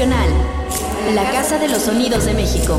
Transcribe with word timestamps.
Nacional, 0.00 0.30
la 1.14 1.30
Casa 1.30 1.58
de 1.58 1.68
los 1.68 1.82
Sonidos 1.82 2.24
de 2.24 2.32
México. 2.32 2.74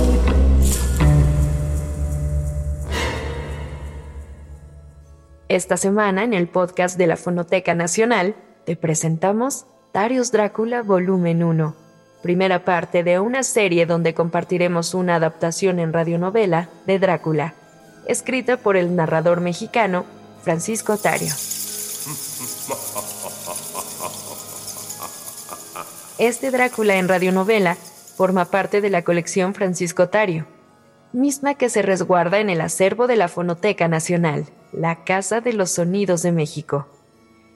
Esta 5.48 5.78
semana 5.78 6.24
en 6.24 6.34
el 6.34 6.48
podcast 6.48 6.98
de 6.98 7.06
la 7.06 7.18
Fonoteca 7.18 7.76
Nacional 7.76 8.36
te 8.66 8.76
presentamos 8.76 9.68
Darius 9.94 10.32
Drácula 10.32 10.82
Volumen 10.82 11.44
1, 11.44 11.76
primera 12.24 12.66
parte 12.66 13.04
de 13.04 13.20
una 13.20 13.44
serie 13.44 13.86
donde 13.86 14.16
compartiremos 14.16 14.96
una 14.96 15.14
adaptación 15.14 15.78
en 15.78 15.94
radionovela 15.94 16.70
de 16.88 16.98
Drácula, 16.98 17.54
escrita 18.08 18.58
por 18.58 18.78
el 18.78 18.96
narrador 18.96 19.42
mexicano 19.42 20.06
Francisco 20.42 20.98
Tario. 20.98 21.30
Este 26.22 26.52
Drácula 26.52 26.98
en 26.98 27.08
radionovela 27.08 27.74
forma 27.74 28.46
parte 28.46 28.80
de 28.80 28.91
la 28.91 29.02
colección 29.02 29.55
Francisco 29.55 30.10
Tario, 30.10 30.46
misma 31.13 31.55
que 31.55 31.68
se 31.68 31.82
resguarda 31.82 32.38
en 32.40 32.52
el 32.52 32.62
acervo 32.62 33.08
de 33.08 33.16
la 33.16 33.28
Fonoteca 33.28 33.88
Nacional, 33.88 34.46
la 34.72 35.04
Casa 35.04 35.41
de 35.41 35.54
los 35.54 35.72
Sonidos 35.72 36.22
de 36.22 36.32
México. 36.32 36.88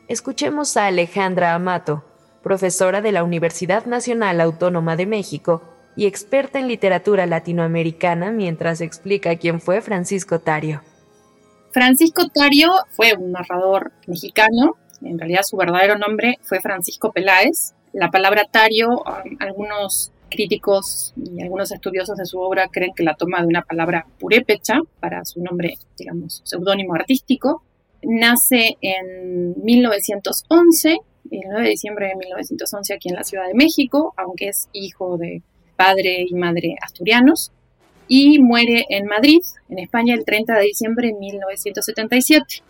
Escuchemos 0.07 0.77
a 0.77 0.87
Alejandra 0.87 1.53
Amato, 1.53 2.05
profesora 2.41 3.01
de 3.01 3.11
la 3.11 3.23
Universidad 3.23 3.85
Nacional 3.85 4.41
Autónoma 4.41 4.95
de 4.95 5.05
México 5.05 5.61
y 5.95 6.07
experta 6.07 6.57
en 6.57 6.67
literatura 6.67 7.27
latinoamericana 7.27 8.31
mientras 8.31 8.81
explica 8.81 9.35
quién 9.35 9.61
fue 9.61 9.81
Francisco 9.81 10.39
Tario. 10.39 10.81
Francisco 11.69 12.29
Tario 12.33 12.71
fue 12.89 13.13
un 13.13 13.31
narrador 13.31 13.91
mexicano, 14.07 14.75
en 15.03 15.19
realidad 15.19 15.43
su 15.43 15.55
verdadero 15.55 15.99
nombre 15.99 16.39
fue 16.41 16.61
Francisco 16.61 17.11
Peláez. 17.11 17.74
La 17.95 18.11
palabra 18.11 18.43
Tario, 18.51 18.89
um, 18.89 19.37
algunos 19.39 20.11
críticos 20.29 21.13
y 21.15 21.41
algunos 21.41 21.71
estudiosos 21.71 22.17
de 22.17 22.25
su 22.25 22.37
obra 22.41 22.67
creen 22.67 22.91
que 22.93 23.03
la 23.03 23.15
toma 23.15 23.39
de 23.39 23.47
una 23.47 23.61
palabra 23.61 24.05
purépecha 24.19 24.81
para 24.99 25.23
su 25.23 25.41
nombre, 25.41 25.75
digamos, 25.97 26.41
seudónimo 26.43 26.93
artístico. 26.93 27.63
Nace 28.03 28.75
en 28.81 29.55
1911, 29.63 30.97
el 31.31 31.39
9 31.45 31.63
de 31.63 31.69
diciembre 31.69 32.07
de 32.09 32.15
1911 32.17 32.93
aquí 32.93 33.07
en 33.07 33.15
la 33.15 33.23
Ciudad 33.23 33.47
de 33.47 33.53
México, 33.53 34.13
aunque 34.17 34.49
es 34.49 34.67
hijo 34.73 35.17
de 35.17 35.41
padre 35.77 36.25
y 36.27 36.33
madre 36.33 36.75
asturianos, 36.81 37.53
y 38.09 38.39
muere 38.39 38.87
en 38.89 39.05
Madrid, 39.05 39.39
en 39.69 39.79
España, 39.79 40.15
el 40.15 40.25
30 40.25 40.53
de 40.53 40.65
diciembre 40.65 41.07
de 41.07 41.13
1977. 41.13 42.61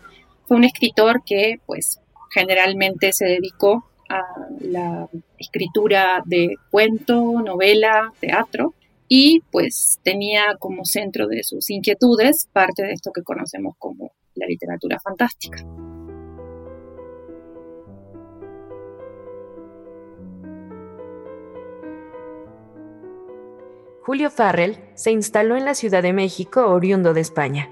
Fue 0.46 0.56
un 0.56 0.62
escritor 0.62 1.24
que, 1.26 1.58
pues, 1.66 1.98
generalmente 2.30 3.12
se 3.12 3.24
dedicó 3.24 3.90
a 4.08 4.22
la 4.60 5.08
escritura 5.38 6.22
de 6.24 6.54
cuento, 6.70 7.40
novela, 7.42 8.12
teatro 8.20 8.74
y 9.08 9.40
pues 9.50 9.98
tenía 10.02 10.56
como 10.58 10.84
centro 10.84 11.28
de 11.28 11.42
sus 11.42 11.70
inquietudes 11.70 12.48
parte 12.52 12.82
de 12.82 12.92
esto 12.92 13.12
que 13.12 13.22
conocemos 13.22 13.74
como 13.78 14.12
la 14.34 14.46
literatura 14.46 14.98
fantástica. 15.00 15.64
Julio 24.06 24.30
Farrell 24.30 24.76
se 24.94 25.10
instaló 25.10 25.56
en 25.56 25.64
la 25.64 25.74
Ciudad 25.74 26.00
de 26.00 26.12
México 26.12 26.66
oriundo 26.68 27.12
de 27.12 27.20
España. 27.20 27.70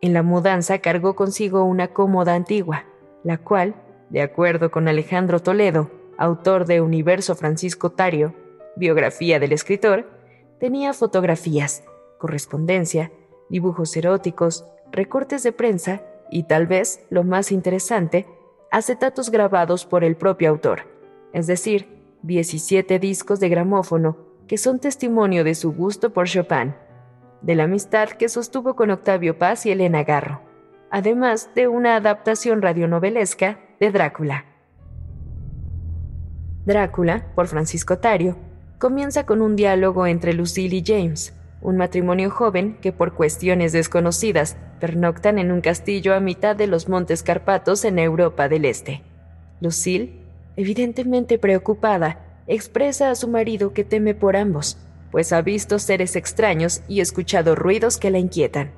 En 0.00 0.14
la 0.14 0.22
mudanza 0.22 0.78
cargó 0.78 1.16
consigo 1.16 1.64
una 1.64 1.88
cómoda 1.88 2.36
antigua, 2.36 2.84
la 3.24 3.38
cual, 3.38 3.74
de 4.10 4.22
acuerdo 4.22 4.70
con 4.70 4.88
Alejandro 4.88 5.40
Toledo, 5.40 5.90
autor 6.16 6.66
de 6.66 6.80
Universo 6.80 7.34
Francisco 7.34 7.90
Tario, 7.90 8.34
biografía 8.76 9.38
del 9.38 9.52
escritor, 9.52 10.08
tenía 10.58 10.92
fotografías, 10.92 11.84
correspondencia, 12.18 13.12
dibujos 13.48 13.96
eróticos, 13.96 14.64
recortes 14.90 15.42
de 15.42 15.52
prensa 15.52 16.02
y 16.30 16.44
tal 16.44 16.66
vez, 16.66 17.06
lo 17.10 17.24
más 17.24 17.52
interesante, 17.52 18.26
acetatos 18.70 19.30
grabados 19.30 19.86
por 19.86 20.04
el 20.04 20.16
propio 20.16 20.50
autor, 20.50 20.82
es 21.32 21.46
decir, 21.46 21.86
17 22.22 22.98
discos 22.98 23.40
de 23.40 23.48
gramófono 23.48 24.28
que 24.46 24.58
son 24.58 24.78
testimonio 24.80 25.44
de 25.44 25.54
su 25.54 25.72
gusto 25.72 26.12
por 26.12 26.26
Chopin, 26.26 26.74
de 27.42 27.54
la 27.54 27.64
amistad 27.64 28.08
que 28.08 28.28
sostuvo 28.28 28.74
con 28.74 28.90
Octavio 28.90 29.38
Paz 29.38 29.66
y 29.66 29.70
Elena 29.70 30.02
Garro, 30.04 30.40
además 30.90 31.50
de 31.54 31.68
una 31.68 31.96
adaptación 31.96 32.62
radionovelesca 32.62 33.60
de 33.80 33.90
Drácula. 33.90 34.44
Drácula, 36.66 37.26
por 37.34 37.46
Francisco 37.46 37.98
Tario, 37.98 38.36
comienza 38.78 39.24
con 39.24 39.40
un 39.40 39.56
diálogo 39.56 40.06
entre 40.06 40.32
Lucille 40.32 40.76
y 40.76 40.84
James, 40.84 41.34
un 41.60 41.76
matrimonio 41.76 42.30
joven 42.30 42.76
que 42.80 42.92
por 42.92 43.14
cuestiones 43.14 43.72
desconocidas 43.72 44.56
pernoctan 44.80 45.38
en 45.38 45.50
un 45.50 45.60
castillo 45.60 46.14
a 46.14 46.20
mitad 46.20 46.54
de 46.54 46.66
los 46.66 46.88
Montes 46.88 47.22
Carpatos 47.22 47.84
en 47.84 47.98
Europa 47.98 48.48
del 48.48 48.64
Este. 48.64 49.02
Lucille, 49.60 50.12
evidentemente 50.56 51.38
preocupada, 51.38 52.20
expresa 52.46 53.10
a 53.10 53.14
su 53.14 53.28
marido 53.28 53.72
que 53.72 53.84
teme 53.84 54.14
por 54.14 54.36
ambos, 54.36 54.78
pues 55.10 55.32
ha 55.32 55.40
visto 55.42 55.78
seres 55.78 56.16
extraños 56.16 56.82
y 56.88 57.00
escuchado 57.00 57.54
ruidos 57.54 57.96
que 57.96 58.10
la 58.10 58.18
inquietan. 58.18 58.70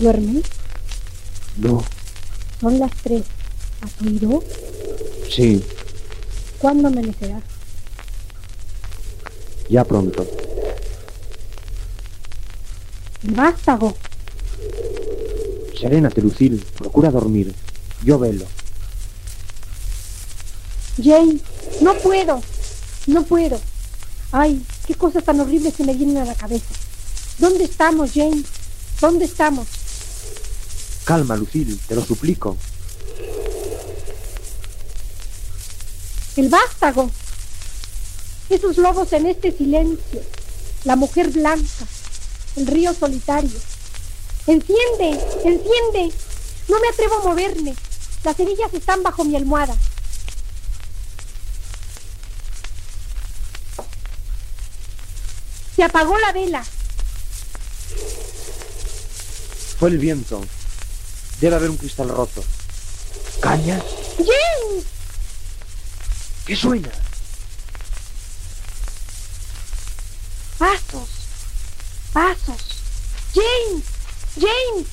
¿Duermes? 0.00 0.44
No, 1.58 1.84
Son 2.60 2.78
las 2.78 2.90
tres. 3.02 3.22
¿Has 3.82 3.90
oído? 4.06 4.42
sí, 5.30 5.62
¿Cuándo 6.58 6.88
amanecerá? 6.88 7.40
ya 9.68 9.84
pronto. 9.84 10.26
Vástago. 13.22 13.94
Serénate, 15.78 16.20
Lucille, 16.20 16.62
procura 16.76 17.10
dormir. 17.10 17.54
Yo 18.04 18.18
velo. 18.18 18.44
Jane, 21.02 21.38
no 21.80 21.94
puedo. 21.98 22.42
No 23.06 23.22
puedo. 23.24 23.60
Ay, 24.32 24.60
qué 24.86 24.94
cosas 24.94 25.24
tan 25.24 25.38
horribles 25.40 25.74
se 25.74 25.84
me 25.84 25.94
vienen 25.94 26.18
a 26.18 26.24
la 26.24 26.34
cabeza. 26.34 26.74
¿Dónde 27.38 27.64
estamos, 27.64 28.10
Jane? 28.12 28.42
¿Dónde 29.00 29.24
estamos? 29.26 29.66
Calma, 31.04 31.36
Lucille, 31.36 31.76
te 31.88 31.94
lo 31.94 32.04
suplico. 32.04 32.56
El 36.36 36.48
vástago. 36.48 37.10
Esos 38.48 38.78
lobos 38.78 39.12
en 39.12 39.26
este 39.26 39.52
silencio. 39.56 40.22
La 40.84 40.96
mujer 40.96 41.30
blanca. 41.30 41.86
El 42.56 42.66
río 42.66 42.94
solitario. 42.94 43.58
Enciende, 44.46 45.10
enciende. 45.44 46.14
No 46.68 46.80
me 46.80 46.88
atrevo 46.88 47.16
a 47.20 47.24
moverme. 47.24 47.74
Las 48.24 48.36
cerillas 48.36 48.72
están 48.72 49.02
bajo 49.02 49.24
mi 49.24 49.36
almohada. 49.36 49.74
Se 55.74 55.82
apagó 55.82 56.18
la 56.18 56.32
vela. 56.32 56.64
Fue 59.78 59.88
el 59.88 59.98
viento. 59.98 60.42
Debe 61.40 61.56
haber 61.56 61.70
un 61.70 61.76
cristal 61.76 62.08
roto. 62.08 62.44
¿Cañas? 63.40 63.82
¡Jane! 64.18 64.82
¿Qué 66.46 66.54
suena? 66.54 66.90
Pasos. 70.58 71.08
Pasos. 72.12 72.62
Jane. 73.34 73.82
Jane. 74.34 74.86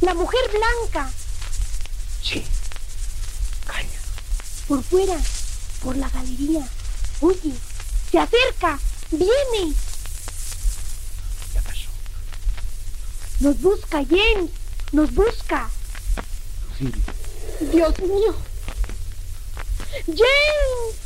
La 0.00 0.14
mujer 0.14 0.40
blanca. 0.50 1.10
Sí. 2.22 2.44
Caña. 3.66 4.00
Por 4.66 4.82
fuera. 4.82 5.16
Por 5.82 5.96
la 5.96 6.08
galería. 6.08 6.68
Oye. 7.20 7.54
Se 8.10 8.18
acerca. 8.18 8.78
Viene. 9.12 9.74
Nos 13.40 13.60
busca, 13.60 14.04
James. 14.08 14.50
Nos 14.92 15.12
busca. 15.14 15.70
Dios 17.60 17.98
mío. 18.00 18.34
James, 20.06 20.96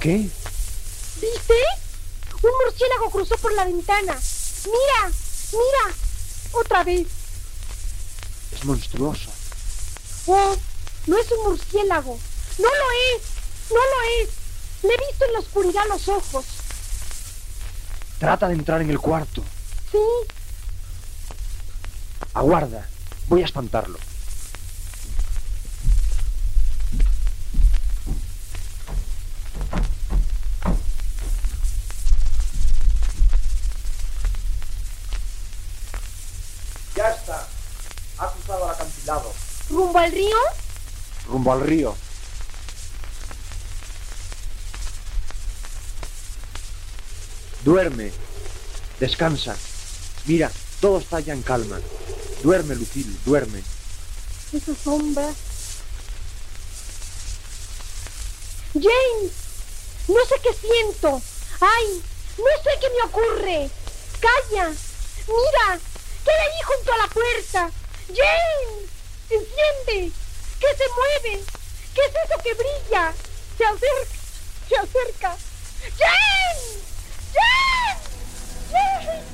¿qué? 0.00 0.16
¿viste? 1.20 1.54
Un 2.42 2.50
murciélago 2.64 3.10
cruzó 3.10 3.36
por 3.36 3.52
la 3.54 3.64
ventana. 3.64 4.18
Mira, 4.64 5.12
mira. 5.52 5.94
Otra 6.52 6.82
vez. 6.82 7.06
Es 8.52 8.64
monstruoso. 8.64 9.30
Oh, 10.26 10.56
no 11.06 11.18
es 11.18 11.30
un 11.32 11.44
murciélago. 11.44 12.18
No 12.58 12.68
lo 12.68 13.16
es. 13.16 13.22
No 13.70 13.76
lo 13.76 14.22
es. 14.22 14.30
Le 14.82 14.94
he 14.94 15.08
visto 15.08 15.24
en 15.26 15.32
la 15.32 15.38
oscuridad 15.40 15.82
los 15.88 16.08
ojos. 16.08 16.44
Trata 18.18 18.48
de 18.48 18.54
entrar 18.54 18.80
en 18.80 18.90
el 18.90 18.98
cuarto. 18.98 19.44
Sí, 19.92 19.98
Aguarda. 22.34 22.88
Voy 23.28 23.42
a 23.42 23.44
espantarlo. 23.44 23.98
Al 40.08 40.14
río. 40.14 40.36
Rumbo 41.26 41.52
al 41.52 41.60
río. 41.60 41.96
Duerme. 47.64 48.10
Descansa. 48.98 49.56
Mira, 50.26 50.50
todo 50.80 50.98
está 50.98 51.20
ya 51.20 51.34
en 51.34 51.42
calma. 51.42 51.78
Duerme, 52.42 52.74
Lucille, 52.74 53.14
duerme. 53.24 53.62
Esa 54.52 54.74
sombra. 54.74 55.30
James, 58.72 59.32
no 60.08 60.24
sé 60.26 60.34
qué 60.42 60.54
siento. 60.54 61.20
Ay, 61.60 62.02
no 62.38 62.62
sé 62.62 62.70
qué 62.80 62.86
me 62.90 63.02
ocurre. 63.08 63.70
Calla. 64.20 64.68
Mira, 64.68 65.80
queda 66.24 66.42
ahí 66.42 66.62
junto 66.64 66.92
a 66.92 66.98
la 66.98 67.08
puerta. 67.08 67.70
James, 68.08 68.87
enciende. 69.34 70.12
¿Qué 70.60 70.66
se 70.76 70.84
mueve? 70.94 71.44
¿Qué 71.94 72.00
es 72.00 72.12
eso 72.24 72.42
que 72.42 72.54
brilla? 72.54 73.12
Se 73.56 73.64
acerca, 73.64 74.16
se 74.68 74.76
acerca. 74.76 75.36
James, 75.98 76.82
James, 77.34 78.02
James. 78.72 79.24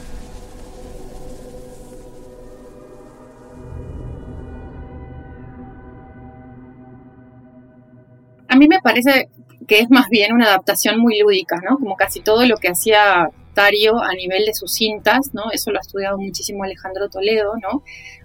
A 8.48 8.56
mí 8.56 8.68
me 8.68 8.80
parece 8.80 9.28
que 9.66 9.80
es 9.80 9.90
más 9.90 10.08
bien 10.08 10.32
una 10.32 10.46
adaptación 10.46 11.00
muy 11.00 11.18
lúdica, 11.18 11.60
¿no? 11.68 11.78
Como 11.78 11.96
casi 11.96 12.20
todo 12.20 12.46
lo 12.46 12.56
que 12.56 12.68
hacía 12.68 13.30
Tario 13.54 14.02
a 14.02 14.12
nivel 14.14 14.44
de 14.44 14.54
sus 14.54 14.74
cintas, 14.74 15.30
¿no? 15.32 15.50
Eso 15.52 15.70
lo 15.70 15.78
ha 15.78 15.80
estudiado 15.80 16.18
muchísimo 16.18 16.64
Alejandro 16.64 17.08
Toledo, 17.08 17.54
¿no? 17.62 17.82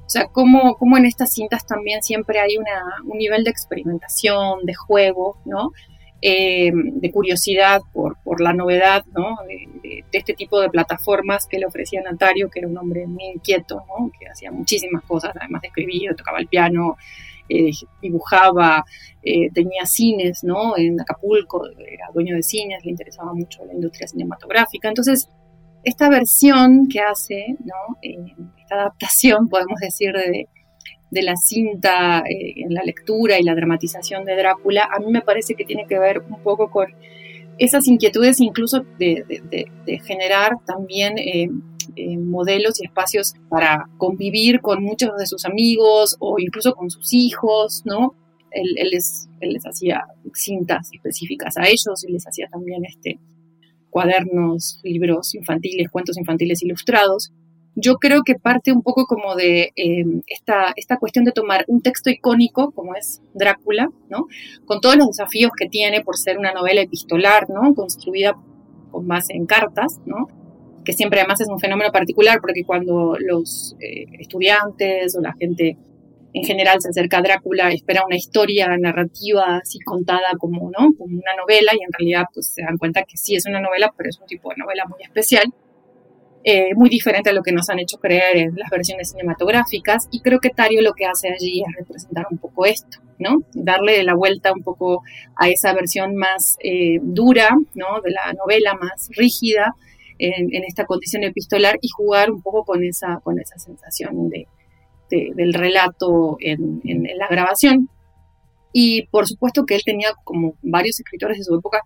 O 0.10 0.12
sea, 0.12 0.26
cómo, 0.26 0.76
cómo 0.76 0.98
en 0.98 1.06
estas 1.06 1.32
cintas 1.34 1.68
también 1.68 2.02
siempre 2.02 2.40
hay 2.40 2.58
una, 2.58 2.82
un 3.06 3.20
nivel 3.20 3.44
de 3.44 3.52
experimentación, 3.52 4.66
de 4.66 4.74
juego, 4.74 5.38
¿no? 5.46 5.70
Eh, 6.20 6.72
de 6.74 7.12
curiosidad 7.12 7.80
por, 7.94 8.18
por 8.24 8.42
la 8.42 8.52
novedad, 8.52 9.06
¿no? 9.16 9.38
De, 9.48 9.68
de- 9.84 10.04
de 10.12 10.18
este 10.18 10.34
tipo 10.34 10.60
de 10.62 10.70
plataformas 10.72 11.46
que 11.46 11.60
le 11.60 11.68
ofrecía 11.68 12.02
Natario, 12.02 12.50
que 12.50 12.58
era 12.60 12.68
un 12.68 12.78
hombre 12.80 13.06
muy 13.06 13.24
inquieto, 13.36 13.84
¿no? 13.88 14.10
Que 14.20 14.28
hacía 14.28 14.52
muchísimas 14.52 15.04
cosas, 15.04 15.32
además 15.40 15.62
de 15.62 15.68
escribir, 15.68 16.16
tocaba 16.16 16.40
el 16.40 16.48
piano, 16.48 16.98
eh, 17.48 17.70
dibujaba, 18.02 18.84
eh, 19.22 19.52
tenía 19.54 19.86
cines, 19.86 20.44
¿no? 20.44 20.76
En 20.76 21.00
Acapulco, 21.00 21.68
era 21.78 22.08
dueño 22.16 22.36
de 22.36 22.42
cines, 22.42 22.84
le 22.84 22.90
interesaba 22.92 23.32
mucho 23.36 23.64
la 23.64 23.74
industria 23.76 24.08
cinematográfica. 24.08 24.88
Entonces, 24.90 25.30
esta 25.84 26.10
versión 26.10 26.88
que 26.88 27.00
hace, 27.00 27.56
¿no? 27.64 27.98
Eh, 28.02 28.36
esta 28.60 28.76
adaptación, 28.76 29.48
podemos 29.48 29.80
decir, 29.80 30.14
de, 30.14 30.48
la 31.12 31.36
cinta 31.36 32.20
eh, 32.20 32.54
en 32.58 32.74
la 32.74 32.84
lectura 32.84 33.40
y 33.40 33.44
la 33.44 33.56
dramatización 33.56 34.26
de 34.26 34.36
Drácula, 34.36 34.88
a 34.92 35.00
mí 35.00 35.12
me 35.12 35.22
parece 35.22 35.56
que 35.56 35.66
tiene 35.66 35.86
que 35.88 35.98
ver 35.98 36.20
un 36.20 36.42
poco 36.44 36.70
con 36.70 36.88
esas 37.58 37.88
inquietudes 37.88 38.40
incluso 38.40 38.86
de, 39.00 39.26
generar 40.06 40.54
también 40.66 41.18
eh, 41.18 41.50
modelos 42.18 42.80
y 42.80 42.86
espacios 42.86 43.34
para 43.50 43.90
convivir 43.98 44.62
con 44.62 44.84
muchos 44.84 45.18
de 45.18 45.26
sus 45.26 45.46
amigos 45.46 46.16
o 46.20 46.40
incluso 46.40 46.74
con 46.74 46.90
sus 46.90 47.14
hijos, 47.14 47.81
¿no? 47.86 48.14
Él 48.52 48.90
les 48.92 49.66
hacía 49.66 50.06
cintas 50.34 50.90
específicas 50.94 51.58
a 51.58 51.68
ellos 51.68 52.04
y 52.08 52.12
les 52.12 52.26
hacía 52.26 52.48
también 52.50 52.86
este, 52.86 53.20
cuadernos, 53.90 54.80
libros 54.84 55.36
infantiles, 55.36 55.90
cuentos 55.90 56.18
infantiles 56.18 56.62
ilustrados. 56.64 57.32
Yo 57.76 57.96
creo 57.96 58.24
que 58.24 58.36
parte 58.36 58.72
un 58.72 58.82
poco 58.82 59.06
como 59.06 59.36
de 59.36 59.72
eh, 59.76 60.06
esta, 60.28 60.74
esta 60.76 60.98
cuestión 60.98 61.24
de 61.24 61.32
tomar 61.32 61.64
un 61.68 61.82
texto 61.82 62.10
icónico 62.10 62.72
como 62.72 62.96
es 62.96 63.22
Drácula, 63.34 63.90
¿no? 64.10 64.28
Con 64.66 64.82
todos 64.82 64.98
los 64.98 65.08
desafíos 65.08 65.52
que 65.58 65.70
tiene 65.70 66.02
por 66.02 66.18
ser 66.18 66.38
una 66.38 66.52
novela 66.52 66.82
epistolar, 66.82 67.50
¿no? 67.50 67.74
Construida 67.74 68.36
con 68.92 69.08
base 69.08 69.34
en 69.34 69.46
cartas, 69.46 70.00
¿no? 70.06 70.28
Que 70.84 70.94
siempre 70.94 71.20
además 71.20 71.42
es 71.42 71.48
un 71.48 71.60
fenómeno 71.60 71.92
particular 71.92 72.40
porque 72.42 72.64
cuando 72.66 73.16
los 73.20 73.76
eh, 73.80 74.06
estudiantes 74.20 75.16
o 75.16 75.22
la 75.22 75.34
gente 75.34 75.78
en 76.34 76.44
general 76.44 76.80
se 76.80 76.90
acerca 76.90 77.18
a 77.18 77.22
Drácula, 77.22 77.72
espera 77.72 78.06
una 78.06 78.16
historia 78.16 78.78
narrativa 78.78 79.58
así 79.58 79.80
contada 79.80 80.30
como, 80.38 80.70
¿no? 80.70 80.94
como 80.98 81.18
una 81.18 81.36
novela 81.36 81.72
y 81.74 81.84
en 81.84 81.92
realidad 81.98 82.26
pues 82.34 82.48
se 82.48 82.62
dan 82.62 82.78
cuenta 82.78 83.04
que 83.04 83.18
sí 83.18 83.36
es 83.36 83.46
una 83.46 83.60
novela, 83.60 83.94
pero 83.98 84.10
es 84.10 84.20
un 84.20 84.28
tipo 84.28 84.50
de 84.50 84.58
novela 84.58 84.86
muy 84.86 85.02
especial, 85.02 85.52
eh, 86.44 86.74
muy 86.76 86.90
diferente 86.90 87.31
a 87.31 87.34
lo 87.34 87.42
que 87.42 87.52
nos 87.52 87.70
han 87.70 87.80
hecho 87.80 87.98
creer 87.98 88.38
en 88.38 88.56
las 88.56 88.70
versiones 88.70 89.10
cinematográficas 89.12 90.08
y 90.12 90.22
creo 90.22 90.40
que 90.40 90.50
Tario 90.50 90.81
lo 90.81 90.94
que 90.94 91.06
hace 91.06 91.30
allí 91.30 91.64
es 91.68 91.76
representar 91.76 92.28
un 92.31 92.38
poco 92.38 92.66
esto, 92.66 93.00
¿no? 93.18 93.42
Darle 93.54 94.04
la 94.04 94.14
vuelta 94.14 94.54
un 94.54 94.64
poco 94.64 95.02
a 95.36 95.50
esa 95.50 95.74
versión 95.74 96.16
más 96.16 96.58
eh, 96.64 97.00
dura, 97.02 97.50
¿no? 97.74 98.02
De 98.02 98.12
la 98.12 98.34
novela 98.34 98.76
más 98.76 99.10
rígida 99.18 99.76
en, 100.18 100.54
en 100.54 100.64
esta 100.64 100.86
condición 100.86 101.24
epistolar 101.24 101.78
y 101.81 101.90
jugar 101.90 102.31
un 102.31 102.42
poco 102.42 102.64
con 102.64 102.83
esa, 102.83 103.19
con 103.21 103.40
esa 103.40 103.57
sensación 103.57 104.30
de, 104.30 104.48
de, 105.09 105.31
del 105.35 105.54
relato 105.54 106.37
en, 106.39 106.81
la 107.18 107.28
grabación. 107.28 107.89
Y 108.71 109.07
por 109.07 109.28
supuesto 109.28 109.66
que 109.66 109.75
él 109.75 109.81
tenía, 109.83 110.09
como 110.23 110.56
varios 110.61 110.99
escritores 110.99 111.37
de 111.37 111.44
su 111.44 111.56
época, 111.56 111.81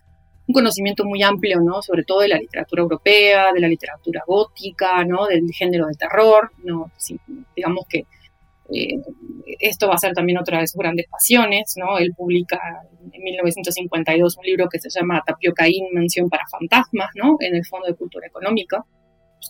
un 0.46 0.54
conocimiento 0.54 1.06
muy 1.06 1.24
amplio, 1.24 1.62
¿no? 1.62 1.82
Sobre 1.82 2.04
todo 2.04 2.20
de 2.22 2.28
la 2.28 2.38
literatura 2.38 2.82
europea, 2.82 3.54
de 3.54 3.62
la 3.62 3.70
literatura 3.70 4.24
gótica, 4.28 5.06
¿no? 5.06 5.26
Del 5.28 5.50
género 5.54 5.88
de 5.88 5.94
terror, 5.94 6.52
¿no? 6.64 6.92
Sí, 6.98 7.18
digamos 7.56 7.86
que 7.88 8.06
eh, 8.74 9.00
esto 9.60 9.88
va 9.88 9.96
a 9.96 9.98
ser 9.98 10.14
también 10.14 10.38
otra 10.38 10.60
de 10.60 10.68
sus 10.68 10.80
grandes 10.80 11.08
pasiones, 11.08 11.76
¿no? 11.78 11.98
Él 11.98 12.14
publica 12.16 12.60
en 13.12 13.24
1952 13.24 14.38
un 14.38 14.46
libro 14.46 14.68
que 14.68 14.80
se 14.80 14.90
llama 14.90 15.24
Tapiocaín, 15.26 15.88
Mención 15.94 16.30
para 16.30 16.46
Fantasmas, 16.48 17.12
¿no? 17.16 17.38
En 17.40 17.56
el 17.56 17.66
Fondo 17.66 17.88
de 17.88 17.96
Cultura 17.96 18.28
Económica 18.28 18.84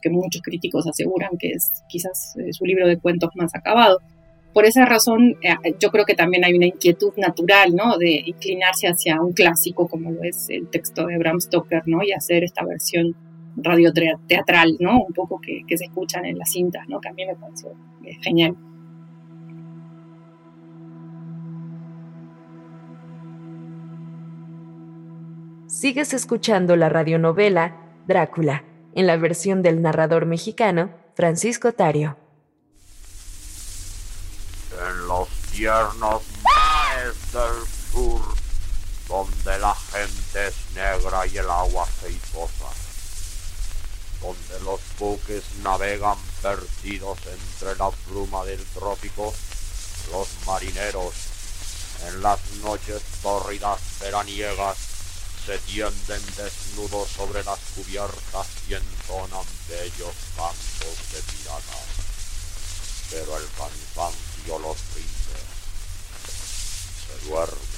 que 0.01 0.09
muchos 0.09 0.41
críticos 0.41 0.87
aseguran 0.87 1.31
que 1.37 1.49
es 1.49 1.71
quizás 1.87 2.35
eh, 2.37 2.53
su 2.53 2.65
libro 2.65 2.87
de 2.87 2.97
cuentos 2.97 3.31
más 3.35 3.53
acabado. 3.55 3.99
Por 4.53 4.65
esa 4.65 4.85
razón, 4.85 5.35
eh, 5.41 5.55
yo 5.79 5.89
creo 5.89 6.05
que 6.05 6.13
también 6.13 6.45
hay 6.45 6.53
una 6.53 6.67
inquietud 6.67 7.13
natural, 7.17 7.75
¿no? 7.75 7.97
De 7.97 8.21
inclinarse 8.25 8.87
hacia 8.87 9.19
un 9.19 9.33
clásico 9.33 9.87
como 9.87 10.11
lo 10.11 10.23
es 10.23 10.47
el 10.49 10.69
texto 10.69 11.07
de 11.07 11.17
Bram 11.17 11.41
Stoker, 11.41 11.83
¿no? 11.87 12.03
Y 12.03 12.11
hacer 12.11 12.43
esta 12.43 12.63
versión 12.63 13.15
radioteatral, 13.55 14.77
¿no? 14.79 15.03
Un 15.03 15.13
poco 15.13 15.39
que, 15.41 15.61
que 15.67 15.77
se 15.77 15.85
escuchan 15.85 16.25
en 16.25 16.37
las 16.37 16.51
cintas, 16.51 16.87
¿no? 16.87 17.01
Que 17.01 17.09
a 17.09 17.13
mí 17.13 17.25
me 17.25 17.35
pareció 17.35 17.69
eh, 18.05 18.17
genial. 18.21 18.55
Sigues 25.67 26.13
escuchando 26.13 26.75
la 26.75 26.89
radionovela 26.89 27.75
Drácula 28.07 28.63
en 28.95 29.07
la 29.07 29.17
versión 29.17 29.61
del 29.61 29.81
narrador 29.81 30.25
mexicano 30.25 30.91
Francisco 31.15 31.73
Tario. 31.73 32.17
En 34.71 35.07
los 35.07 35.29
tiernos 35.51 36.23
mares 36.43 37.31
del 37.31 37.67
sur, 37.91 38.21
donde 39.07 39.59
la 39.59 39.75
gente 39.75 40.47
es 40.47 40.55
negra 40.75 41.27
y 41.27 41.37
el 41.37 41.49
agua 41.49 41.83
aceitosa, 41.83 42.69
donde 44.21 44.65
los 44.65 44.81
buques 44.97 45.43
navegan 45.63 46.17
perdidos 46.41 47.19
entre 47.27 47.75
la 47.77 47.91
bruma 48.07 48.43
del 48.45 48.63
trópico, 48.73 49.33
los 50.11 50.27
marineros, 50.47 51.13
en 52.07 52.21
las 52.21 52.39
noches 52.63 53.01
tórridas 53.21 53.79
veraniegas, 54.01 54.92
se 55.45 55.57
tienden 55.59 56.21
desnudos 56.37 57.09
sobre 57.09 57.43
las 57.43 57.59
cubiertas 57.75 58.47
y 58.69 58.75
entonan 58.75 59.45
bellos 59.67 60.15
cantos 60.35 60.97
de 61.11 61.21
piratas. 61.21 62.03
pero 63.09 63.37
el 63.37 63.45
cansancio 63.57 64.59
los 64.59 64.77
rinde. 64.95 65.39
Se 67.05 67.27
duermen 67.27 67.73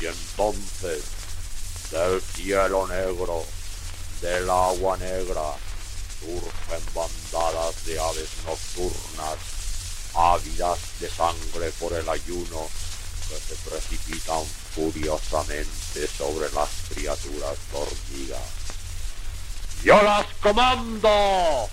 y 0.00 0.06
entonces 0.06 1.02
del 1.90 2.20
cielo 2.20 2.86
negro, 2.88 3.44
del 4.20 4.50
agua 4.50 4.96
negra, 4.98 5.54
surgen 6.20 6.84
bandadas 6.94 7.84
de 7.86 7.98
aves 7.98 8.28
nocturnas, 8.44 9.38
ávidas 10.14 10.78
de 11.00 11.08
sangre 11.08 11.70
por 11.78 11.92
el 11.92 12.08
ayuno, 12.08 12.68
que 13.28 13.36
se 13.36 13.54
precipitan 13.68 14.44
furiosamente 14.74 16.06
sobre 16.06 16.50
las 16.52 16.68
criaturas 16.88 17.56
dormidas. 17.72 18.40
¡Yo 19.82 20.02
las 20.02 20.26
comando! 20.40 21.68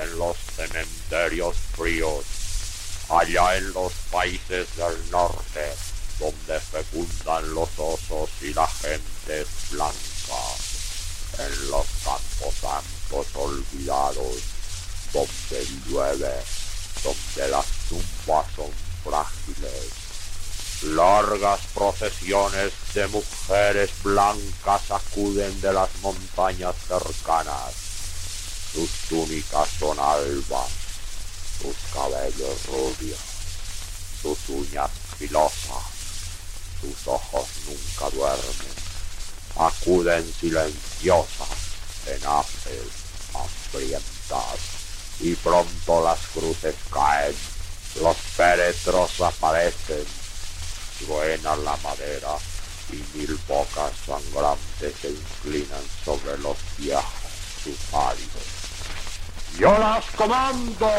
En 0.00 0.18
los 0.18 0.36
cementerios 0.56 1.56
fríos, 1.76 2.24
allá 3.08 3.56
en 3.56 3.72
los 3.72 3.92
países 4.10 4.66
del 4.76 5.10
norte, 5.10 5.74
donde 6.18 6.60
fecundan 6.60 7.54
los 7.54 7.68
osos 7.78 8.30
y 8.42 8.52
la 8.52 8.66
gente 8.66 9.46
blanca, 9.70 9.94
en 11.38 11.70
los 11.70 11.86
campos 12.04 12.54
santos 12.60 13.26
olvidados, 13.34 14.36
donde 15.12 15.66
llueve, 15.86 16.34
donde 17.02 17.48
las 17.50 17.66
tumbas 17.88 18.46
son 18.54 18.70
frágiles. 19.04 20.08
Largas 20.82 21.60
procesiones 21.74 22.72
de 22.94 23.08
mujeres 23.08 23.90
blancas 24.02 24.90
acuden 24.90 25.60
de 25.60 25.72
las 25.72 25.90
montañas 26.02 26.76
cercanas. 26.86 27.74
Sus 28.72 28.90
túnicas 29.08 29.68
son 29.78 29.98
albas, 29.98 30.68
sus 31.60 31.76
cabellos 31.92 32.66
rubios, 32.66 33.18
sus 34.22 34.38
uñas 34.50 34.90
filosas, 35.18 35.82
sus 36.80 37.08
ojos 37.08 37.48
nunca 37.66 38.14
duermen. 38.14 38.78
Acuden 39.56 40.32
silenciosas, 40.32 41.48
tenaces, 42.04 43.08
hambrientas, 43.34 44.60
y 45.20 45.34
pronto 45.34 46.04
las 46.04 46.20
cruces 46.28 46.76
caen, 46.92 47.34
los 48.02 48.16
féretros 48.16 49.20
aparecen, 49.20 50.04
suena 51.06 51.56
la 51.56 51.76
madera 51.78 52.36
y 52.90 53.18
mil 53.18 53.38
bocas 53.46 53.92
sangrantes 54.06 54.94
se 55.00 55.10
inclinan 55.10 55.82
sobre 56.04 56.38
los 56.38 56.56
viejos 56.76 57.04
áridos. 57.92 58.58
¡Yo 59.58 59.76
las 59.78 60.04
comando! 60.16 60.90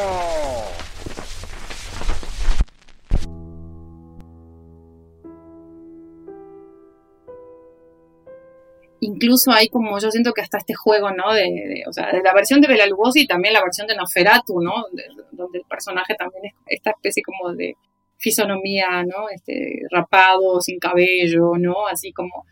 Incluso 9.02 9.52
hay 9.52 9.70
como, 9.70 10.00
yo 10.00 10.12
siento 10.12 10.34
que 10.34 10.42
hasta 10.42 10.58
este 10.58 10.74
juego, 10.74 11.12
¿no? 11.12 11.34
De, 11.34 11.84
o 11.88 11.94
sea, 11.94 12.12
de 12.12 12.22
la 12.22 12.34
versión 12.34 12.62
de 12.62 12.68
Bela 12.68 12.86
y 13.16 13.28
también 13.28 13.54
la 13.54 13.64
versión 13.64 13.88
de 13.88 13.96
Noferatu, 13.96 14.62
¿no? 14.62 14.74
donde 15.32 15.60
el 15.60 15.66
personaje 15.66 16.16
también 16.16 16.46
es 16.46 16.54
esta 16.68 16.92
especie 16.92 17.24
como 17.24 17.54
de 17.54 17.76
fisonomía, 18.18 19.04
¿no? 19.04 19.30
Este, 19.34 19.82
rapado, 19.90 20.60
sin 20.62 20.78
cabello, 20.78 21.54
¿no? 21.58 21.88
Así 21.88 22.12
como 22.12 22.46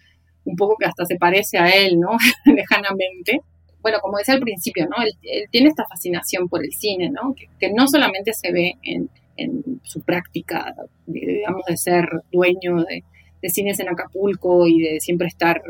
un 0.45 0.55
poco 0.55 0.75
que 0.79 0.85
hasta 0.85 1.05
se 1.05 1.17
parece 1.17 1.57
a 1.57 1.67
él, 1.69 1.99
¿no? 1.99 2.11
Lejanamente. 2.45 3.41
Bueno, 3.81 3.99
como 4.01 4.17
decía 4.17 4.35
al 4.35 4.39
principio, 4.39 4.87
¿no? 4.87 5.03
Él, 5.03 5.13
tiene 5.51 5.67
esta 5.67 5.85
fascinación 5.85 6.47
por 6.47 6.63
el 6.63 6.71
cine, 6.71 7.09
¿no? 7.09 7.35
Que, 7.59 7.71
no 7.73 7.87
solamente 7.87 8.33
se 8.33 8.51
ve 8.51 8.75
en, 8.81 9.09
en 9.35 9.81
su 9.83 10.01
práctica, 10.01 10.73
digamos, 11.05 11.65
de 11.67 11.77
ser 11.77 12.07
dueño 12.31 12.83
de, 12.87 13.03
de 13.41 13.49
cines 13.49 13.79
en 13.79 13.89
Acapulco 13.89 14.67
y 14.67 14.81
de 14.81 14.99
siempre 14.99 15.27
estar 15.27 15.61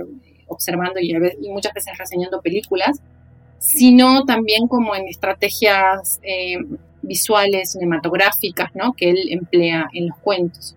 observando 0.47 0.99
y, 0.99 1.13
muchas 1.49 1.73
veces 1.73 1.97
reseñando 1.97 2.41
películas, 2.41 3.01
sino 3.59 4.25
también 4.25 4.67
como 4.67 4.95
en 4.95 5.07
estrategias 5.07 6.19
eh, 6.23 6.57
visuales, 7.01 7.71
cinematográficas, 7.71 8.71
¿no? 8.75 8.93
que 8.93 9.09
él 9.09 9.27
emplea 9.31 9.87
en 9.93 10.09
los 10.09 10.17
cuentos. 10.17 10.75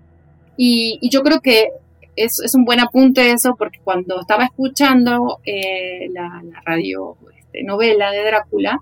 Y, 0.57 0.99
yo 1.11 1.23
creo 1.23 1.41
que 1.41 1.71
es, 2.17 2.41
es, 2.41 2.55
un 2.55 2.65
buen 2.65 2.81
apunte 2.81 3.33
eso, 3.33 3.55
porque 3.57 3.81
cuando 3.83 4.21
estaba 4.21 4.45
escuchando 4.45 5.41
eh, 5.45 6.09
la, 6.13 6.43
radio 6.65 7.17
este, 7.39 7.63
novela 7.63 8.11
de 8.11 8.25
Drácula, 8.25 8.79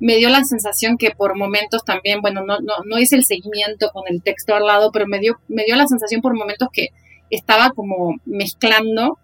me 0.00 0.16
dio 0.16 0.30
la 0.30 0.42
sensación 0.42 0.98
que 0.98 1.12
por 1.12 1.36
momentos 1.36 1.84
también, 1.84 2.22
bueno, 2.22 2.44
no, 2.44 2.58
no, 2.58 2.74
no 2.84 2.98
hice 2.98 3.14
el 3.14 3.24
seguimiento 3.24 3.90
con 3.92 4.02
el 4.08 4.20
texto 4.20 4.54
al 4.54 4.66
lado, 4.66 4.90
pero 4.92 5.06
me 5.06 5.20
dio, 5.20 5.38
me 5.46 5.64
dio 5.64 5.76
la 5.76 5.86
sensación 5.86 6.20
por 6.20 6.34
momentos 6.36 6.68
que 6.72 6.88
estaba 7.30 7.70
como 7.70 8.16
mezclando 8.24 9.18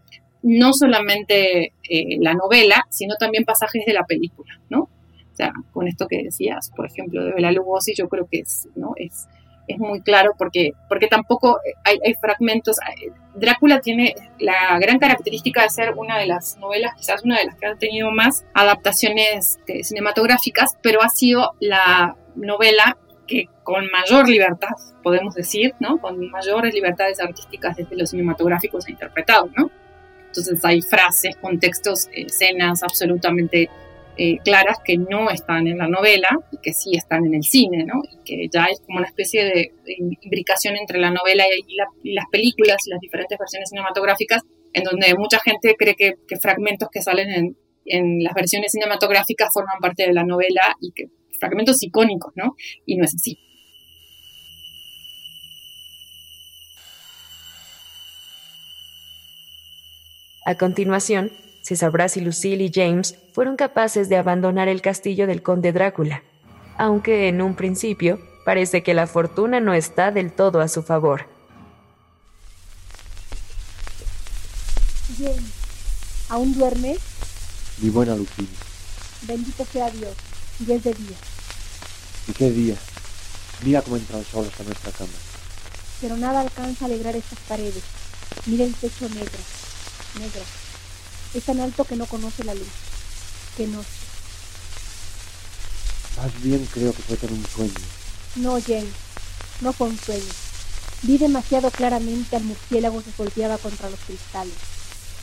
no 0.48 0.72
solamente 0.72 1.74
eh, 1.90 2.16
la 2.20 2.32
novela, 2.32 2.86
sino 2.88 3.16
también 3.16 3.44
pasajes 3.44 3.84
de 3.84 3.92
la 3.92 4.06
película, 4.06 4.58
¿no? 4.70 4.80
O 4.80 5.36
sea, 5.36 5.52
con 5.72 5.86
esto 5.86 6.06
que 6.08 6.22
decías, 6.22 6.72
por 6.74 6.86
ejemplo, 6.86 7.22
de 7.22 7.32
Bela 7.32 7.52
Lugosi, 7.52 7.92
yo 7.94 8.08
creo 8.08 8.26
que 8.30 8.40
es, 8.40 8.66
¿no? 8.74 8.94
es, 8.96 9.28
es 9.68 9.78
muy 9.78 10.00
claro 10.00 10.32
porque, 10.38 10.72
porque 10.88 11.06
tampoco 11.06 11.58
hay, 11.84 11.98
hay, 12.02 12.14
fragmentos. 12.14 12.78
Drácula 13.34 13.80
tiene 13.80 14.14
la 14.38 14.78
gran 14.80 14.98
característica 14.98 15.62
de 15.62 15.68
ser 15.68 15.92
una 15.98 16.18
de 16.18 16.26
las 16.26 16.56
novelas, 16.56 16.94
quizás 16.96 17.22
una 17.24 17.38
de 17.38 17.44
las 17.44 17.56
que 17.56 17.66
han 17.66 17.78
tenido 17.78 18.10
más 18.10 18.46
adaptaciones 18.54 19.58
cinematográficas, 19.82 20.78
pero 20.82 21.02
ha 21.02 21.10
sido 21.10 21.52
la 21.60 22.16
novela 22.34 22.96
que 23.26 23.50
con 23.62 23.84
mayor 23.90 24.26
libertad, 24.26 24.74
podemos 25.02 25.34
decir, 25.34 25.74
¿no? 25.78 25.98
Con 25.98 26.30
mayores 26.30 26.72
libertades 26.72 27.20
artísticas 27.20 27.76
desde 27.76 27.96
los 27.96 28.08
cinematográficos 28.08 28.86
ha 28.86 28.90
interpretado, 28.90 29.50
¿no? 29.54 29.70
Entonces 30.28 30.64
hay 30.64 30.80
frases, 30.82 31.36
contextos, 31.36 32.08
escenas 32.12 32.82
absolutamente 32.82 33.68
eh, 34.16 34.38
claras 34.44 34.78
que 34.84 34.98
no 34.98 35.30
están 35.30 35.68
en 35.68 35.78
la 35.78 35.86
novela 35.86 36.28
y 36.50 36.58
que 36.58 36.72
sí 36.72 36.90
están 36.96 37.24
en 37.24 37.34
el 37.34 37.44
cine, 37.44 37.84
¿no? 37.84 38.02
Y 38.02 38.18
que 38.24 38.48
ya 38.52 38.64
es 38.64 38.80
como 38.80 38.98
una 38.98 39.06
especie 39.06 39.44
de, 39.44 39.72
imbricación 40.24 40.76
entre 40.76 40.98
la 40.98 41.10
novela 41.10 41.44
y, 41.46 41.76
las 42.12 42.26
películas 42.30 42.78
y 42.86 42.90
las 42.90 43.00
diferentes 43.00 43.38
versiones 43.38 43.68
cinematográficas, 43.70 44.42
en 44.72 44.82
donde 44.82 45.14
mucha 45.16 45.38
gente 45.38 45.76
cree 45.78 45.94
que, 45.94 46.14
fragmentos 46.40 46.88
que 46.90 47.00
salen 47.00 47.30
en, 47.30 47.56
en, 47.84 48.24
las 48.24 48.34
versiones 48.34 48.72
cinematográficas 48.72 49.50
forman 49.52 49.78
parte 49.80 50.06
de 50.06 50.12
la 50.12 50.24
novela 50.24 50.76
y 50.80 50.90
que 50.90 51.04
fragmentos 51.38 51.80
icónicos, 51.82 52.32
¿no? 52.34 52.56
Y 52.86 52.96
no 52.96 53.04
es 53.04 53.14
así. 53.14 53.38
A 60.48 60.56
continuación, 60.56 61.30
se 61.60 61.76
sabrá 61.76 62.08
si 62.08 62.22
Lucille 62.22 62.64
y 62.64 62.72
James 62.74 63.16
fueron 63.34 63.56
capaces 63.56 64.08
de 64.08 64.16
abandonar 64.16 64.66
el 64.68 64.80
castillo 64.80 65.26
del 65.26 65.42
conde 65.42 65.74
Drácula, 65.74 66.22
aunque 66.78 67.28
en 67.28 67.42
un 67.42 67.54
principio 67.54 68.18
parece 68.46 68.82
que 68.82 68.94
la 68.94 69.06
fortuna 69.06 69.60
no 69.60 69.74
está 69.74 70.10
del 70.10 70.32
todo 70.32 70.62
a 70.62 70.68
su 70.68 70.82
favor. 70.82 71.26
James, 75.18 75.52
¿aún 76.30 76.54
duermes? 76.54 76.96
Mi 77.82 77.90
buena 77.90 78.16
Lucille. 78.16 78.48
Bendito 79.26 79.66
sea 79.66 79.90
Dios, 79.90 80.14
y 80.66 80.72
es 80.72 80.82
de 80.82 80.94
día. 80.94 81.16
¿Y 82.26 82.32
qué 82.32 82.50
día? 82.50 82.76
Mira 83.66 83.82
cómo 83.82 83.98
entra 83.98 84.18
el 84.18 84.24
sol 84.24 84.46
hasta 84.50 84.64
nuestra 84.64 84.92
cama. 84.92 85.12
Pero 86.00 86.16
nada 86.16 86.40
alcanza 86.40 86.86
a 86.86 86.88
alegrar 86.88 87.14
estas 87.16 87.38
paredes. 87.40 87.82
Mira 88.46 88.64
el 88.64 88.72
techo 88.72 89.10
negro, 89.10 89.38
negra. 90.14 90.42
Es 91.34 91.44
tan 91.44 91.60
alto 91.60 91.84
que 91.84 91.96
no 91.96 92.06
conoce 92.06 92.44
la 92.44 92.54
luz. 92.54 92.68
Que 93.56 93.66
no. 93.66 93.84
Más 96.16 96.42
bien 96.42 96.68
creo 96.72 96.92
que 96.92 97.02
fue 97.02 97.16
todo 97.16 97.34
un 97.34 97.46
sueño. 97.46 97.74
No, 98.36 98.60
Jane. 98.60 98.88
No 99.60 99.72
fue 99.72 99.88
un 99.88 99.98
sueño. 99.98 100.32
Vi 101.02 101.18
demasiado 101.18 101.70
claramente 101.70 102.36
al 102.36 102.44
murciélago 102.44 103.02
que 103.02 103.12
golpeaba 103.16 103.58
contra 103.58 103.90
los 103.90 104.00
cristales. 104.00 104.54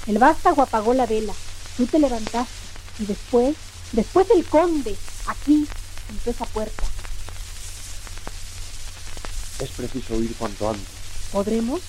El 0.07 0.19
vástago 0.19 0.61
apagó 0.61 0.93
la 0.93 1.05
vela. 1.05 1.33
Tú 1.77 1.85
te 1.85 1.99
levantaste. 1.99 2.53
Y 2.99 3.05
después, 3.05 3.55
después 3.91 4.27
el 4.29 4.45
conde, 4.45 4.95
aquí, 5.27 5.67
en 6.09 6.31
esa 6.31 6.45
puerta. 6.45 6.83
Es 9.59 9.69
preciso 9.71 10.15
huir 10.15 10.33
cuanto 10.35 10.69
antes. 10.69 10.87
¿Podremos? 11.31 11.81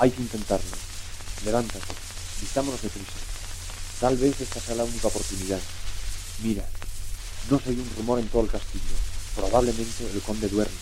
Hay 0.00 0.10
que 0.10 0.22
intentarlo. 0.22 0.76
Levántate, 1.44 1.92
vistámonos 2.40 2.80
de 2.80 2.88
prisa. 2.88 3.10
Tal 4.00 4.16
vez 4.16 4.40
esta 4.40 4.58
sea 4.58 4.74
la 4.74 4.84
única 4.84 5.08
oportunidad. 5.08 5.60
Mira, 6.42 6.64
no 7.50 7.60
soy 7.60 7.74
un 7.74 7.90
rumor 7.98 8.18
en 8.18 8.26
todo 8.28 8.44
el 8.44 8.50
castillo. 8.50 8.82
Probablemente 9.36 10.10
el 10.10 10.22
conde 10.22 10.48
duerme. 10.48 10.72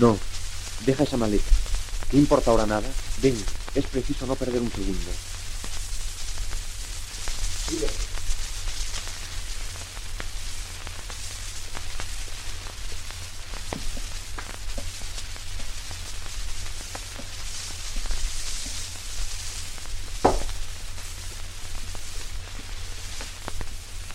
No, 0.00 0.18
deja 0.84 1.04
esa 1.04 1.16
maleta. 1.16 1.61
¿Qué 2.12 2.18
importa 2.18 2.50
ahora 2.50 2.66
nada? 2.66 2.86
Ven, 3.22 3.34
es 3.74 3.86
preciso 3.86 4.26
no 4.26 4.36
perder 4.36 4.60
un 4.60 4.70
segundo. 4.70 5.10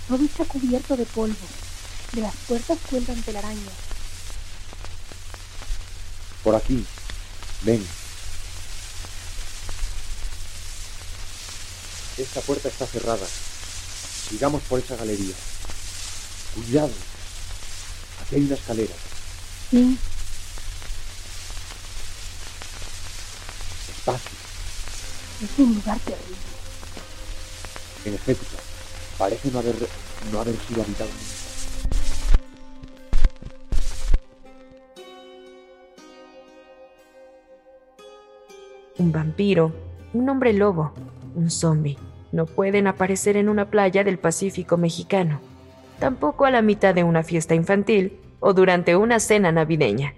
Todo 0.08 0.24
está 0.24 0.46
cubierto 0.46 0.96
de 0.96 1.06
polvo. 1.06 1.36
De 2.13 2.22
las 2.22 2.36
puertas 2.48 2.77
cuelgan 2.92 3.24
telarañas. 3.24 3.74
Por 6.44 6.54
aquí. 6.54 6.86
Ven. 7.64 7.86
Esta 12.18 12.42
puerta 12.42 12.68
está 12.68 12.86
cerrada. 12.88 13.26
Sigamos 14.30 14.62
por 14.64 14.80
esa 14.80 14.96
galería. 14.96 15.36
Cuidado. 16.56 16.92
Aquí 18.22 18.36
hay 18.36 18.42
una 18.42 18.56
escalera. 18.56 18.94
Sí, 19.70 19.98
Espacio. 23.98 24.32
es 25.44 25.60
un 25.60 25.76
lugar 25.76 26.00
terrible. 26.00 26.38
En 28.06 28.14
efecto, 28.14 28.58
parece 29.18 29.52
no 29.52 29.60
haber, 29.60 29.76
no 30.32 30.40
haber 30.40 30.56
sido 30.68 30.84
habitado 30.84 31.10
Un 39.08 39.14
vampiro, 39.14 39.72
un 40.14 40.28
hombre 40.28 40.52
lobo, 40.52 40.92
un 41.34 41.50
zombie 41.50 41.98
no 42.34 42.46
pueden 42.46 42.88
aparecer 42.88 43.38
en 43.38 43.48
una 43.48 43.70
playa 43.70 44.04
del 44.04 44.20
Pacífico 44.20 44.76
mexicano, 44.76 45.40
tampoco 45.98 46.44
a 46.44 46.52
la 46.52 46.62
mitad 46.62 46.94
de 46.94 47.06
una 47.06 47.24
fiesta 47.24 47.56
infantil 47.56 48.20
o 48.42 48.52
durante 48.52 48.98
una 48.98 49.22
cena 49.22 49.54
navideña. 49.54 50.14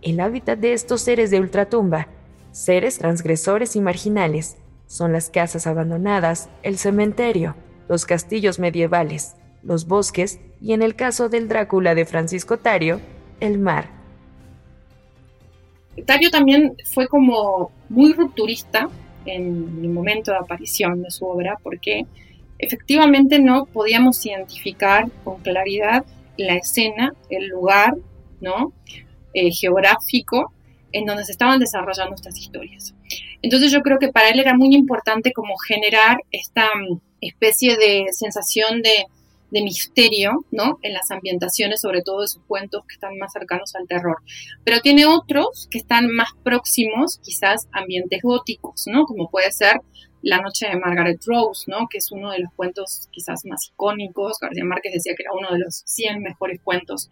El 0.00 0.20
hábitat 0.20 0.58
de 0.60 0.72
estos 0.72 1.02
seres 1.02 1.30
de 1.30 1.40
ultratumba, 1.40 2.08
seres 2.52 2.96
transgresores 2.96 3.76
y 3.76 3.82
marginales, 3.82 4.56
son 4.86 5.12
las 5.12 5.28
casas 5.28 5.66
abandonadas, 5.66 6.48
el 6.62 6.78
cementerio, 6.78 7.54
los 7.86 8.06
castillos 8.06 8.58
medievales, 8.58 9.36
los 9.62 9.86
bosques 9.86 10.40
y, 10.58 10.72
en 10.72 10.80
el 10.80 10.96
caso 10.96 11.28
del 11.28 11.48
Drácula 11.48 11.94
de 11.94 12.06
Francisco 12.06 12.56
Tario, 12.56 12.98
el 13.40 13.58
mar. 13.58 13.99
Tario 16.04 16.30
también 16.30 16.76
fue 16.84 17.08
como 17.08 17.70
muy 17.88 18.12
rupturista 18.12 18.88
en 19.26 19.80
el 19.82 19.88
momento 19.90 20.30
de 20.32 20.38
aparición 20.38 21.02
de 21.02 21.10
su 21.10 21.26
obra 21.26 21.58
porque 21.62 22.06
efectivamente 22.58 23.38
no 23.38 23.66
podíamos 23.66 24.24
identificar 24.24 25.10
con 25.24 25.40
claridad 25.40 26.04
la 26.36 26.56
escena, 26.56 27.14
el 27.28 27.48
lugar, 27.48 27.94
¿no? 28.40 28.72
Eh, 29.34 29.50
geográfico 29.52 30.52
en 30.92 31.06
donde 31.06 31.24
se 31.24 31.32
estaban 31.32 31.60
desarrollando 31.60 32.14
estas 32.14 32.38
historias. 32.38 32.94
Entonces 33.42 33.70
yo 33.72 33.80
creo 33.80 33.98
que 33.98 34.08
para 34.08 34.28
él 34.30 34.40
era 34.40 34.56
muy 34.56 34.74
importante 34.74 35.32
como 35.32 35.56
generar 35.56 36.18
esta 36.30 36.66
mm, 36.66 37.00
especie 37.20 37.76
de 37.76 38.06
sensación 38.12 38.82
de, 38.82 39.06
de 39.50 39.62
misterio, 39.62 40.44
¿no? 40.50 40.78
En 40.82 40.92
las 40.92 41.10
ambientaciones, 41.10 41.80
sobre 41.80 42.02
todo 42.02 42.22
de 42.22 42.28
sus 42.28 42.42
cuentos 42.44 42.84
que 42.86 42.94
están 42.94 43.18
más 43.18 43.32
cercanos 43.32 43.74
al 43.74 43.86
terror. 43.86 44.18
Pero 44.64 44.80
tiene 44.80 45.06
otros 45.06 45.68
que 45.70 45.78
están 45.78 46.08
más 46.10 46.28
próximos, 46.42 47.18
quizás 47.22 47.68
ambientes 47.72 48.20
góticos, 48.22 48.84
¿no? 48.86 49.04
Como 49.04 49.30
puede 49.30 49.52
ser 49.52 49.80
La 50.22 50.38
noche 50.38 50.68
de 50.68 50.78
Margaret 50.78 51.18
Rose, 51.26 51.64
¿no? 51.66 51.88
Que 51.88 51.98
es 51.98 52.12
uno 52.12 52.30
de 52.30 52.40
los 52.40 52.52
cuentos 52.54 53.08
quizás 53.10 53.44
más 53.46 53.68
icónicos. 53.72 54.38
García 54.40 54.64
Márquez 54.64 54.92
decía 54.92 55.14
que 55.16 55.22
era 55.22 55.32
uno 55.32 55.50
de 55.50 55.60
los 55.60 55.82
100 55.86 56.20
mejores 56.20 56.60
cuentos 56.62 57.10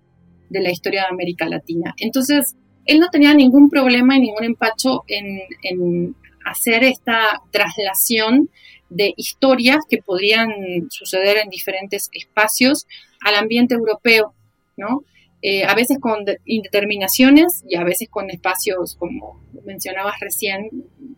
de 0.51 0.61
la 0.61 0.71
historia 0.71 1.03
de 1.03 1.09
América 1.09 1.49
Latina. 1.49 1.95
Entonces, 1.99 2.55
él 2.85 3.01
no 3.01 3.09
tenía 3.09 3.35
ningún 3.35 3.69
problema 3.71 4.17
y 4.17 4.21
ningún 4.21 4.45
empacho 4.45 5.05
en, 5.07 5.41
en 5.63 6.17
hacer 6.45 6.85
esta 6.85 7.43
traslación 7.51 8.51
de 8.91 9.13
historias 9.17 9.79
que 9.89 9.99
podrían 9.99 10.49
suceder 10.91 11.39
en 11.39 11.51
diferentes 11.51 12.09
espacios 12.13 12.87
al 13.21 13.35
ambiente 13.37 13.75
europeo, 13.75 14.35
¿no? 14.77 15.05
Eh, 15.41 15.65
a 15.65 15.75
veces 15.75 15.99
con 16.01 16.25
de- 16.25 16.41
indeterminaciones 16.47 17.65
y 17.69 17.77
a 17.77 17.85
veces 17.85 18.09
con 18.11 18.29
espacios, 18.31 18.97
como 18.97 19.41
mencionabas 19.65 20.19
recién, 20.21 20.69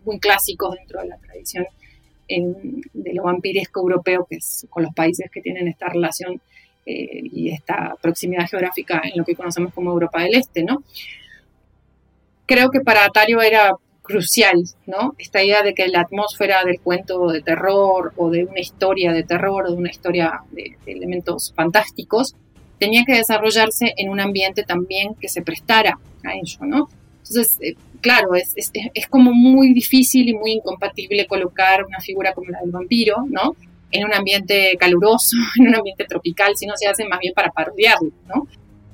muy 0.05 0.19
clásicos 0.19 0.75
dentro 0.77 1.01
de 1.01 1.09
la 1.09 1.17
tradición 1.19 1.67
de 2.29 3.13
lo 3.15 3.25
vampiresco 3.25 3.81
europeo, 3.81 4.25
que 4.31 4.37
es 4.37 4.65
con 4.71 4.85
los 4.85 4.95
países 4.95 5.29
que 5.33 5.41
tienen 5.41 5.67
esta 5.67 5.89
relación 5.89 6.41
eh, 6.87 7.23
y 7.25 7.51
esta 7.51 7.97
proximidad 8.01 8.47
geográfica 8.49 9.03
en 9.03 9.19
lo 9.19 9.25
que 9.25 9.35
conocemos 9.35 9.75
como 9.75 9.91
Europa 9.91 10.23
del 10.23 10.35
Este, 10.37 10.63
¿no? 10.63 10.85
Creo 12.47 12.71
que 12.71 12.81
para 12.81 13.05
Atario 13.05 13.41
era 13.41 13.73
crucial, 14.03 14.63
¿no? 14.87 15.15
Esta 15.19 15.43
idea 15.43 15.63
de 15.63 15.75
que 15.75 15.89
la 15.89 16.01
atmósfera 16.01 16.65
del 16.65 16.81
cuento 16.81 17.29
de 17.29 17.43
terror 17.43 18.13
o 18.17 18.31
de 18.31 18.45
una 18.45 18.61
historia 18.61 19.13
de 19.13 19.23
terror 19.23 19.67
o 19.67 19.71
de 19.71 19.77
una 19.77 19.91
historia 19.91 20.41
de, 20.51 20.77
elementos 20.87 21.53
fantásticos 21.55 22.35
tenía 22.79 23.05
que 23.05 23.15
desarrollarse 23.15 23.95
en 23.97 24.09
un 24.09 24.21
ambiente 24.21 24.63
también 24.63 25.15
que 25.15 25.29
se 25.29 25.43
prestara 25.43 25.99
a 26.25 26.35
ello, 26.35 26.59
¿no? 26.63 26.89
Entonces, 27.19 27.59
eh, 27.61 27.75
claro, 28.01 28.35
es, 28.35 28.55
como 29.09 29.33
muy 29.33 29.73
difícil 29.75 30.29
y 30.29 30.35
muy 30.35 30.53
incompatible 30.53 31.27
colocar 31.27 31.85
una 31.85 32.01
figura 32.01 32.33
como 32.33 32.51
la 32.51 32.61
del 32.61 32.71
vampiro, 32.71 33.25
¿no? 33.29 33.55
En 33.93 34.05
un 34.05 34.15
ambiente 34.15 34.77
caluroso, 34.79 35.37
en 35.57 35.69
un 35.69 35.75
ambiente 35.75 36.05
tropical, 36.05 36.57
si 36.57 36.67
no 36.67 36.75
se 36.77 36.89
hace 36.89 37.07
más 37.07 37.21
bien 37.21 37.35
para 37.35 37.51
parodiarlo, 37.51 38.11
¿no? 38.27 38.47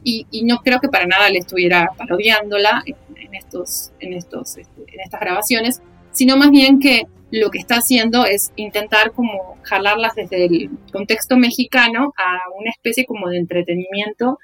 Y 0.09 0.45
no 0.45 0.59
creo 0.59 0.79
que 0.79 0.89
para 0.89 1.05
nada 1.05 1.29
le 1.31 1.41
estuviera 1.41 1.91
parodiándola 1.99 2.85
en, 3.27 3.35
estos, 3.35 3.93
en, 4.01 4.13
estos, 4.13 4.57
este, 4.57 4.83
en 4.93 5.01
estas 5.01 5.21
grabaciones, 5.21 5.83
sino 6.13 6.37
más 6.37 6.51
bien 6.51 6.81
que 6.81 7.05
lo 7.31 7.51
que 7.51 7.59
está 7.59 7.77
haciendo 7.77 8.25
es 8.25 8.53
intentar 8.57 9.13
como 9.13 9.59
jalarlas 9.63 10.15
desde 10.15 10.47
el 10.47 10.71
contexto 10.93 11.37
mexicano 11.37 12.13
a 12.17 12.51
una 12.59 12.71
especie 12.71 13.05
como 13.05 13.29
de 13.29 13.39
entretenimiento 13.39 14.39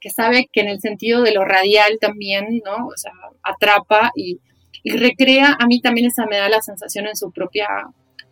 que 0.00 0.10
sabe 0.10 0.48
que 0.52 0.60
en 0.60 0.68
el 0.68 0.80
sentido 0.80 1.22
de 1.22 1.32
lo 1.32 1.44
radial 1.44 1.98
también, 2.00 2.62
¿no? 2.64 2.86
O 2.86 2.96
sea, 2.96 3.12
atrapa 3.42 4.12
y, 4.14 4.38
y 4.84 4.92
recrea, 4.92 5.56
a 5.58 5.66
mí 5.66 5.80
también 5.80 6.06
esa 6.06 6.26
me 6.26 6.36
da 6.36 6.48
la 6.48 6.62
sensación 6.62 7.06
en 7.06 7.16
su 7.16 7.32
propia 7.32 7.66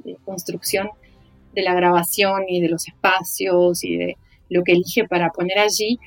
eh, 0.04 0.16
construcción 0.24 0.88
de 1.54 1.62
la 1.62 1.74
grabación 1.74 2.44
y 2.48 2.60
de 2.60 2.68
los 2.68 2.86
espacios 2.86 3.82
y 3.82 3.96
de 3.96 4.16
lo 4.48 4.62
que 4.62 4.72
elige 4.72 5.08
para 5.08 5.30
poner 5.30 5.58
allí, 5.58 5.98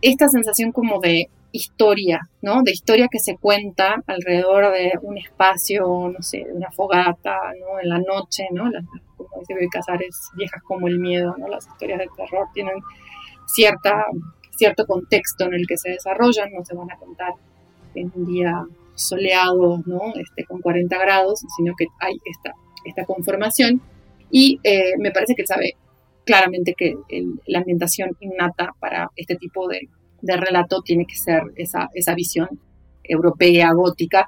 esta 0.00 0.28
sensación 0.28 0.72
como 0.72 0.98
de 0.98 1.28
historia, 1.52 2.28
¿no? 2.40 2.62
De 2.62 2.72
historia 2.72 3.08
que 3.10 3.18
se 3.18 3.36
cuenta 3.36 4.02
alrededor 4.06 4.72
de 4.72 4.92
un 5.02 5.18
espacio, 5.18 6.10
no 6.12 6.22
sé, 6.22 6.44
una 6.50 6.70
fogata, 6.70 7.38
¿no? 7.60 7.78
En 7.80 7.88
la 7.88 7.98
noche, 7.98 8.46
¿no? 8.52 8.68
Las, 8.70 8.84
como 9.16 9.42
dice 9.46 9.68
Casares, 9.70 10.30
viejas 10.34 10.62
como 10.62 10.88
el 10.88 10.98
miedo, 10.98 11.34
¿no? 11.38 11.48
Las 11.48 11.66
historias 11.66 11.98
de 11.98 12.08
terror 12.16 12.48
tienen 12.54 12.76
cierta, 13.46 14.06
cierto 14.56 14.86
contexto 14.86 15.44
en 15.44 15.54
el 15.54 15.66
que 15.66 15.76
se 15.76 15.90
desarrollan, 15.90 16.52
no 16.52 16.64
se 16.64 16.74
van 16.74 16.90
a 16.90 16.96
contar 16.96 17.34
en 17.94 18.10
un 18.14 18.26
día 18.26 18.64
soleado, 18.94 19.82
¿no? 19.86 20.00
Este, 20.14 20.44
con 20.44 20.60
40 20.60 20.98
grados, 20.98 21.42
sino 21.56 21.74
que 21.76 21.86
hay 22.00 22.16
esta, 22.24 22.54
esta 22.84 23.04
conformación 23.04 23.80
y 24.30 24.58
eh, 24.62 24.94
me 24.98 25.10
parece 25.10 25.34
que 25.34 25.42
él 25.42 25.48
sabe 25.48 25.76
claramente 26.24 26.74
que 26.74 26.94
la 27.46 27.58
ambientación 27.58 28.16
innata 28.20 28.70
para 28.80 29.10
este 29.16 29.36
tipo 29.36 29.68
de, 29.68 29.88
de 30.22 30.36
relato 30.36 30.80
tiene 30.82 31.04
que 31.06 31.16
ser 31.16 31.42
esa, 31.56 31.90
esa 31.94 32.14
visión 32.14 32.48
europea, 33.04 33.72
gótica, 33.72 34.26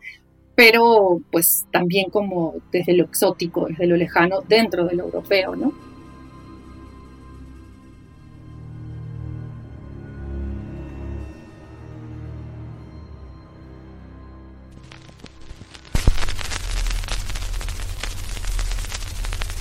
pero 0.55 1.21
pues 1.31 1.67
también 1.73 2.11
como 2.11 2.55
desde 2.71 2.95
lo 2.95 3.05
exótico, 3.05 3.67
desde 3.67 3.87
lo 3.87 3.97
lejano, 3.97 4.41
dentro 4.47 4.85
de 4.85 4.97
lo 4.97 5.05
europeo, 5.05 5.57
¿no? 5.57 5.73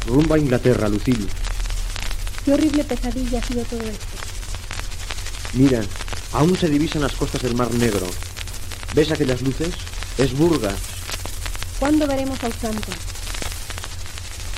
Rumbo 0.06 0.36
a 0.36 0.38
Inglaterra, 0.38 0.90
Lucille. 0.90 1.28
Qué 2.46 2.54
horrible 2.54 2.84
pesadilla 2.84 3.40
ha 3.40 3.42
sido 3.42 3.64
todo 3.64 3.82
esto. 3.82 4.06
Mira, 5.54 5.82
aún 6.34 6.58
se 6.58 6.68
divisan 6.70 7.02
las 7.02 7.14
costas 7.14 7.42
del 7.42 7.56
Mar 7.56 7.72
Negro. 7.74 8.08
¿Ves 8.94 9.12
aquellas 9.12 9.42
luces? 9.42 9.74
Es 10.18 10.34
Burgas. 10.38 10.76
¿Cuándo 11.80 12.08
veremos 12.08 12.44
a 12.44 12.48
Usanto? 12.48 12.92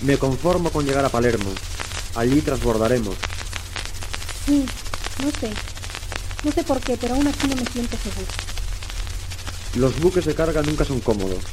Me 0.01 0.17
conformo 0.17 0.69
con 0.71 0.85
llegar 0.85 1.05
a 1.05 1.09
Palermo. 1.09 1.51
Allí 2.15 2.41
transbordaremos. 2.41 3.15
Sí, 4.45 4.65
no 5.23 5.31
sé. 5.31 5.51
No 6.43 6.51
sé 6.51 6.63
por 6.63 6.79
qué, 6.79 6.97
pero 6.97 7.15
aún 7.15 7.27
así 7.27 7.47
no 7.47 7.55
me 7.55 7.65
siento 7.65 7.97
seguro. 7.97 8.27
Los 9.75 9.99
buques 9.99 10.25
de 10.25 10.35
carga 10.35 10.61
nunca 10.61 10.85
son 10.85 10.99
cómodos. 10.99 11.43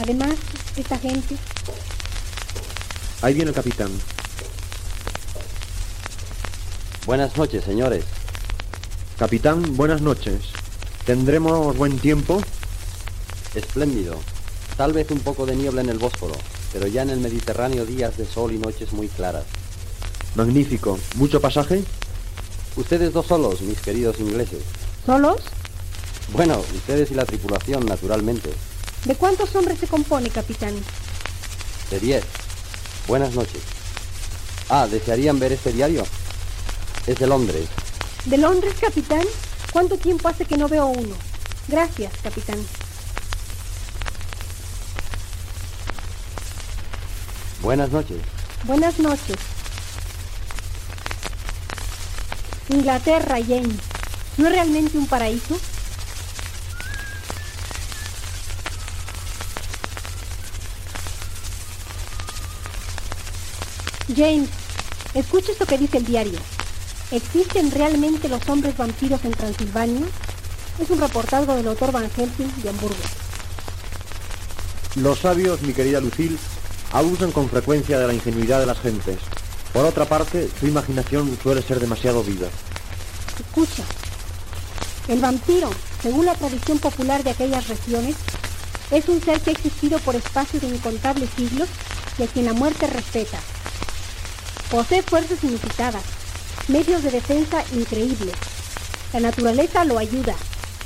Además, 0.00 0.34
esta 0.76 0.98
gente, 0.98 1.36
Ahí 3.20 3.34
viene 3.34 3.48
el 3.50 3.54
capitán. 3.54 3.90
Buenas 7.04 7.36
noches, 7.36 7.64
señores. 7.64 8.04
Capitán, 9.18 9.76
buenas 9.76 10.00
noches. 10.00 10.42
¿Tendremos 11.04 11.76
buen 11.76 11.98
tiempo? 11.98 12.40
Espléndido. 13.52 14.16
Tal 14.76 14.92
vez 14.92 15.10
un 15.10 15.18
poco 15.18 15.44
de 15.44 15.56
niebla 15.56 15.80
en 15.80 15.88
el 15.88 15.98
Bósforo, 15.98 16.36
pero 16.72 16.86
ya 16.86 17.02
en 17.02 17.10
el 17.10 17.18
Mediterráneo 17.18 17.84
días 17.84 18.16
de 18.16 18.24
sol 18.24 18.52
y 18.52 18.58
noches 18.58 18.92
muy 18.92 19.08
claras. 19.08 19.42
Magnífico. 20.36 21.00
¿Mucho 21.16 21.40
pasaje? 21.40 21.82
Ustedes 22.76 23.12
dos 23.12 23.26
solos, 23.26 23.60
mis 23.62 23.80
queridos 23.80 24.20
ingleses. 24.20 24.60
¿solos? 25.04 25.40
Bueno, 26.32 26.62
ustedes 26.76 27.10
y 27.10 27.14
la 27.14 27.26
tripulación, 27.26 27.86
naturalmente. 27.86 28.52
¿De 29.04 29.16
cuántos 29.16 29.52
hombres 29.56 29.80
se 29.80 29.88
compone, 29.88 30.30
capitán? 30.30 30.74
De 31.90 31.98
diez. 31.98 32.22
Buenas 33.08 33.34
noches. 33.34 33.62
Ah, 34.68 34.86
¿desearían 34.86 35.40
ver 35.40 35.50
este 35.50 35.72
diario? 35.72 36.06
Es 37.04 37.18
de 37.18 37.26
Londres. 37.26 37.66
¿De 38.24 38.36
Londres, 38.36 38.74
capitán? 38.80 39.24
¿Cuánto 39.72 39.96
tiempo 39.96 40.28
hace 40.28 40.44
que 40.44 40.56
no 40.56 40.68
veo 40.68 40.86
uno? 40.86 41.14
Gracias, 41.68 42.12
capitán. 42.22 42.58
Buenas 47.62 47.90
noches. 47.90 48.18
Buenas 48.64 48.98
noches. 48.98 49.36
Inglaterra, 52.68 53.36
Jane. 53.36 53.74
¿No 54.36 54.46
es 54.46 54.52
realmente 54.52 54.98
un 54.98 55.06
paraíso? 55.06 55.58
James, 64.14 64.48
escucha 65.14 65.52
esto 65.52 65.66
que 65.66 65.78
dice 65.78 65.98
el 65.98 66.04
diario. 66.04 66.38
¿Existen 67.10 67.70
realmente 67.70 68.28
los 68.28 68.46
hombres 68.50 68.76
vampiros 68.76 69.24
en 69.24 69.32
Transilvania? 69.32 70.06
Es 70.78 70.90
un 70.90 71.00
reportaje 71.00 71.46
del 71.46 71.68
autor 71.68 71.90
Van 71.90 72.10
Helsing 72.10 72.62
de 72.62 72.68
Hamburgo. 72.68 72.96
Los 74.96 75.20
sabios, 75.20 75.62
mi 75.62 75.72
querida 75.72 76.00
Lucille, 76.00 76.36
abusan 76.92 77.32
con 77.32 77.48
frecuencia 77.48 77.98
de 77.98 78.06
la 78.06 78.12
ingenuidad 78.12 78.60
de 78.60 78.66
las 78.66 78.78
gentes. 78.80 79.18
Por 79.72 79.86
otra 79.86 80.04
parte, 80.04 80.50
su 80.60 80.66
imaginación 80.66 81.38
suele 81.42 81.62
ser 81.62 81.80
demasiado 81.80 82.22
viva. 82.22 82.48
Escucha. 83.40 83.84
El 85.08 85.20
vampiro, 85.20 85.70
según 86.02 86.26
la 86.26 86.34
tradición 86.34 86.78
popular 86.78 87.24
de 87.24 87.30
aquellas 87.30 87.68
regiones, 87.68 88.16
es 88.90 89.08
un 89.08 89.22
ser 89.22 89.40
que 89.40 89.50
ha 89.50 89.52
existido 89.54 89.98
por 90.00 90.14
espacios 90.14 90.60
de 90.62 90.68
incontables 90.68 91.30
siglos 91.36 91.68
y 92.18 92.24
a 92.24 92.26
quien 92.26 92.44
la 92.44 92.52
muerte 92.52 92.86
respeta. 92.86 93.38
Posee 94.70 95.02
fuerzas 95.02 95.42
inusitadas, 95.42 96.02
medios 96.68 97.02
de 97.02 97.10
defensa 97.10 97.64
increíbles. 97.72 98.34
La 99.12 99.20
naturaleza 99.20 99.84
lo 99.84 99.98
ayuda. 99.98 100.34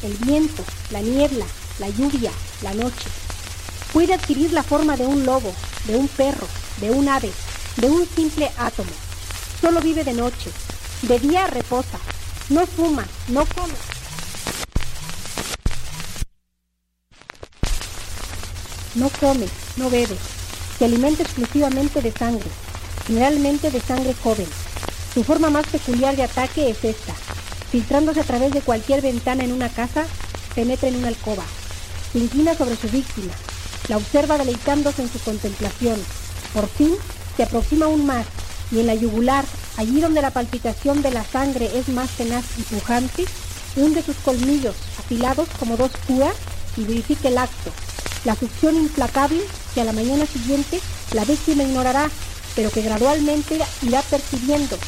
El 0.02 0.14
viento, 0.14 0.62
la 0.90 1.00
niebla, 1.00 1.44
la 1.78 1.88
lluvia, 1.88 2.30
la 2.62 2.72
noche. 2.74 3.08
Puede 3.92 4.14
adquirir 4.14 4.52
la 4.52 4.62
forma 4.62 4.96
de 4.96 5.06
un 5.06 5.26
lobo, 5.26 5.52
de 5.86 5.96
un 5.96 6.08
perro, 6.08 6.46
de 6.80 6.90
un 6.90 7.08
ave, 7.08 7.30
de 7.76 7.88
un 7.88 8.06
simple 8.06 8.50
átomo. 8.56 8.90
Solo 9.60 9.80
vive 9.80 10.04
de 10.04 10.14
noche. 10.14 10.50
De 11.02 11.18
día 11.18 11.46
reposa. 11.48 11.98
No 12.48 12.66
fuma, 12.66 13.06
no 13.28 13.44
come. 13.46 13.74
No 18.94 19.10
come, 19.20 19.46
no 19.76 19.90
bebe. 19.90 20.16
Se 20.78 20.84
alimenta 20.84 21.22
exclusivamente 21.22 22.00
de 22.02 22.12
sangre, 22.12 22.50
generalmente 23.06 23.70
de 23.70 23.80
sangre 23.80 24.14
joven. 24.22 24.46
Su 25.14 25.24
forma 25.24 25.50
más 25.50 25.66
peculiar 25.66 26.16
de 26.16 26.22
ataque 26.22 26.70
es 26.70 26.82
esta. 26.84 27.12
Filtrándose 27.70 28.20
a 28.20 28.24
través 28.24 28.52
de 28.52 28.62
cualquier 28.62 29.02
ventana 29.02 29.44
en 29.44 29.52
una 29.52 29.68
casa, 29.68 30.06
penetra 30.54 30.88
en 30.88 30.96
una 30.96 31.08
alcoba. 31.08 31.42
Se 32.12 32.18
inclina 32.18 32.54
sobre 32.54 32.76
su 32.76 32.88
víctima. 32.88 33.32
La 33.88 33.98
observa 33.98 34.38
deleitándose 34.38 35.02
en 35.02 35.12
su 35.12 35.18
contemplación. 35.18 36.00
Por 36.54 36.66
fin, 36.66 36.94
se 37.36 37.42
aproxima 37.42 37.86
aún 37.86 38.06
más 38.06 38.24
y 38.70 38.80
en 38.80 38.86
la 38.86 38.94
yugular, 38.94 39.44
allí 39.76 40.00
donde 40.00 40.22
la 40.22 40.30
palpitación 40.30 41.02
de 41.02 41.10
la 41.10 41.24
sangre 41.24 41.70
es 41.74 41.88
más 41.88 42.08
tenaz 42.10 42.44
y 42.56 42.62
pujante, 42.62 43.26
hunde 43.76 44.02
sus 44.02 44.16
colmillos 44.16 44.76
afilados 44.98 45.46
como 45.58 45.76
dos 45.76 45.90
púas 46.06 46.34
y 46.78 46.84
verifica 46.84 47.28
el 47.28 47.36
acto. 47.36 47.70
La 48.24 48.34
succión 48.34 48.76
implacable 48.76 49.42
que 49.74 49.82
a 49.82 49.84
la 49.84 49.92
mañana 49.92 50.24
siguiente 50.24 50.80
la 51.12 51.26
víctima 51.26 51.64
ignorará, 51.64 52.08
pero 52.56 52.70
que 52.70 52.80
gradualmente 52.80 53.58
irá 53.82 54.00
percibiendo, 54.02 54.78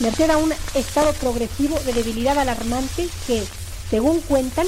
merced 0.00 0.30
a 0.30 0.38
un 0.38 0.52
estado 0.74 1.12
progresivo 1.14 1.78
de 1.80 1.92
debilidad 1.92 2.38
alarmante 2.38 3.08
que, 3.26 3.44
según 3.90 4.20
cuentan, 4.22 4.66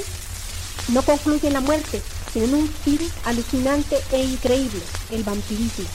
no 0.88 1.02
concluye 1.02 1.48
en 1.48 1.54
la 1.54 1.60
muerte, 1.60 2.02
sino 2.32 2.44
en 2.46 2.54
un 2.54 2.68
fin 2.68 3.00
alucinante 3.24 3.98
e 4.12 4.22
increíble, 4.22 4.80
el 5.10 5.24
vampirismo. 5.24 5.86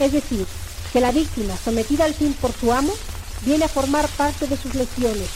Es 0.00 0.12
decir, 0.12 0.46
que 0.92 1.00
la 1.00 1.12
víctima, 1.12 1.54
sometida 1.62 2.04
al 2.04 2.14
fin 2.14 2.32
por 2.34 2.52
su 2.52 2.72
amo, 2.72 2.92
viene 3.42 3.64
a 3.64 3.68
formar 3.68 4.08
parte 4.08 4.46
de 4.46 4.56
sus 4.56 4.74
lesiones, 4.74 5.28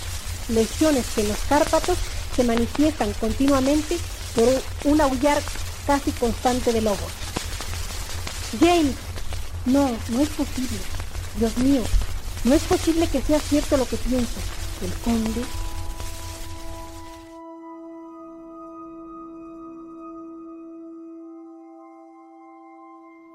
lesiones 0.48 1.04
que 1.14 1.22
en 1.22 1.28
los 1.28 1.38
Cárpatos 1.48 1.98
se 2.34 2.44
manifiestan 2.44 3.12
continuamente 3.14 3.98
por 4.34 4.48
un 4.84 5.00
aullar 5.00 5.42
casi 5.86 6.10
constante 6.12 6.72
de 6.72 6.80
lobos. 6.80 7.12
James, 8.60 8.94
no, 9.66 9.90
no 10.08 10.20
es 10.20 10.28
posible. 10.30 10.78
Dios 11.38 11.56
mío, 11.58 11.82
no 12.44 12.54
es 12.54 12.64
posible 12.64 13.06
que 13.06 13.20
sea 13.20 13.38
cierto 13.38 13.76
lo 13.76 13.86
que 13.86 13.96
pienso. 13.96 14.40
El 14.82 14.92
conde 15.04 15.42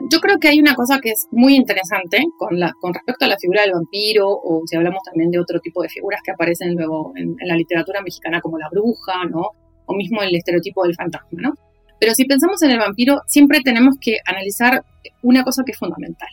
Yo 0.10 0.20
creo 0.22 0.40
que 0.40 0.48
hay 0.48 0.60
una 0.60 0.74
cosa 0.74 1.00
que 1.02 1.10
es 1.10 1.28
muy 1.32 1.56
interesante 1.56 2.24
con, 2.38 2.94
respecto 2.94 3.26
a 3.26 3.28
la 3.28 3.38
figura 3.38 3.64
del 3.64 3.74
vampiro, 3.74 4.30
o 4.30 4.62
si 4.66 4.78
hablamos 4.78 5.04
también 5.04 5.32
de 5.32 5.40
otro 5.40 5.60
tipo 5.60 5.82
de 5.82 5.90
figuras 5.90 6.22
que 6.24 6.32
aparecen 6.32 6.76
luego 6.76 7.12
en, 7.16 7.36
en 7.38 7.48
la 7.48 7.56
literatura 7.56 8.02
mexicana 8.02 8.40
como 8.40 8.58
la 8.58 8.70
bruja, 8.70 9.26
¿no? 9.30 9.52
O 9.86 9.96
mismo 9.96 10.22
el 10.22 10.34
estereotipo 10.34 10.84
del 10.84 10.96
fantasma, 10.96 11.42
¿no? 11.42 11.54
Pero 12.00 12.14
si 12.14 12.26
pensamos 12.26 12.62
en 12.62 12.72
el 12.72 12.80
vampiro, 12.80 13.22
siempre 13.28 13.60
tenemos 13.62 13.96
que 14.00 14.20
analizar 14.26 14.86
una 15.24 15.44
cosa 15.44 15.64
que 15.66 15.74
es 15.74 15.78
fundamental. 15.78 16.30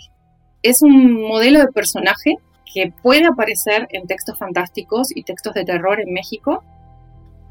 Es 0.63 0.83
un 0.83 1.23
modelo 1.23 1.59
de 1.59 1.69
personaje 1.69 2.37
que 2.73 2.93
puede 3.03 3.27
aparecer 3.27 3.87
en 3.91 4.07
textos 4.07 4.39
fantásticos 4.39 5.15
y 5.15 5.23
textos 5.23 5.55
de 5.55 5.65
terror 5.65 6.01
en 6.01 6.13
México, 6.13 6.63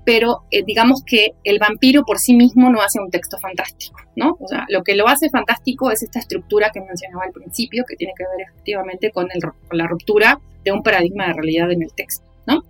pero 0.06 0.44
eh, 0.52 0.64
digamos 0.66 1.04
que 1.06 1.34
el 1.44 1.60
vampiro 1.60 2.04
por 2.04 2.20
sí 2.20 2.36
mismo 2.36 2.70
no 2.70 2.82
hace 2.82 3.00
un 3.00 3.10
texto 3.10 3.38
fantástico, 3.38 4.00
¿no? 4.16 4.38
O 4.40 4.48
sea, 4.48 4.66
lo 4.70 4.84
que 4.84 4.96
lo 4.96 5.08
hace 5.08 5.30
fantástico 5.30 5.92
es 5.92 6.04
esta 6.04 6.20
estructura 6.20 6.72
que 6.72 6.82
mencionaba 6.82 7.24
al 7.24 7.32
principio, 7.32 7.86
que 7.88 7.96
tiene 7.96 8.14
que 8.18 8.26
ver 8.26 8.48
efectivamente 8.50 9.12
con, 9.12 9.30
el, 9.34 9.42
con 9.42 9.78
la 9.78 9.88
ruptura 9.88 10.40
de 10.64 10.72
un 10.72 10.84
paradigma 10.84 11.28
de 11.28 11.34
realidad 11.34 11.72
en 11.72 11.84
el 11.84 11.94
texto, 11.94 12.26
¿no? 12.48 12.64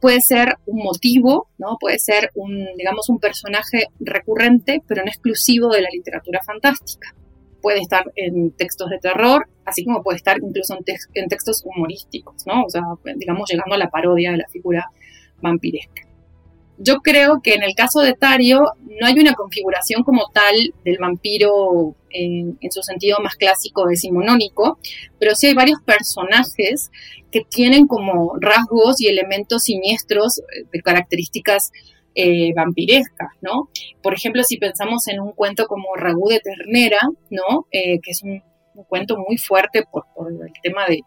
Puede 0.00 0.20
ser 0.20 0.56
un 0.66 0.84
motivo, 0.84 1.48
¿no? 1.58 1.76
Puede 1.80 1.98
ser 1.98 2.30
un, 2.34 2.68
digamos, 2.76 3.08
un 3.08 3.18
personaje 3.18 3.88
recurrente, 3.98 4.82
pero 4.86 5.02
no 5.02 5.08
exclusivo 5.08 5.70
de 5.70 5.82
la 5.82 5.88
literatura 5.90 6.40
fantástica. 6.44 7.14
Puede 7.66 7.80
estar 7.80 8.04
en 8.14 8.52
textos 8.52 8.90
de 8.90 9.00
terror, 9.00 9.48
así 9.64 9.84
como 9.84 10.04
puede 10.04 10.18
estar 10.18 10.36
incluso 10.40 10.76
en, 10.76 10.84
tex 10.84 11.08
en 11.14 11.26
textos 11.26 11.64
humorísticos, 11.64 12.46
¿no? 12.46 12.62
O 12.62 12.70
sea, 12.70 12.82
digamos, 13.16 13.50
llegando 13.50 13.74
a 13.74 13.78
la 13.78 13.90
parodia 13.90 14.30
de 14.30 14.36
la 14.36 14.46
figura 14.46 14.88
vampiresca. 15.42 16.02
Yo 16.78 16.98
creo 16.98 17.40
que 17.42 17.54
en 17.54 17.64
el 17.64 17.74
caso 17.74 18.02
de 18.02 18.14
Tario 18.14 18.66
no 18.84 19.04
hay 19.04 19.18
una 19.18 19.34
configuración 19.34 20.04
como 20.04 20.30
tal 20.32 20.54
del 20.84 20.98
vampiro 20.98 21.96
en, 22.10 22.56
en, 22.60 22.70
su 22.70 22.84
sentido 22.84 23.18
más 23.18 23.34
clásico 23.34 23.88
decimonónico, 23.88 24.78
pero 25.18 25.34
sí 25.34 25.48
hay 25.48 25.54
varios 25.54 25.80
personajes 25.82 26.92
que 27.32 27.40
tienen 27.50 27.88
como 27.88 28.36
rasgos 28.38 29.00
y 29.00 29.08
elementos 29.08 29.64
siniestros 29.64 30.40
de 30.70 30.82
características 30.82 31.72
eh, 32.18 32.54
vampirescas, 32.54 33.28
¿no? 33.42 33.68
Por 34.02 34.14
ejemplo, 34.14 34.42
si 34.42 34.56
pensamos 34.56 35.06
en 35.08 35.20
un 35.20 35.32
cuento 35.32 35.66
como 35.66 35.94
Ragú 35.94 36.30
de 36.30 36.40
Ternera, 36.40 36.98
¿no? 37.28 37.66
Eh, 37.70 38.00
que 38.00 38.12
es 38.12 38.22
un, 38.22 38.42
cuento 38.88 39.18
muy 39.18 39.36
fuerte 39.36 39.84
por, 39.90 40.06
el 40.30 40.52
tema 40.62 40.86
de, 40.86 41.02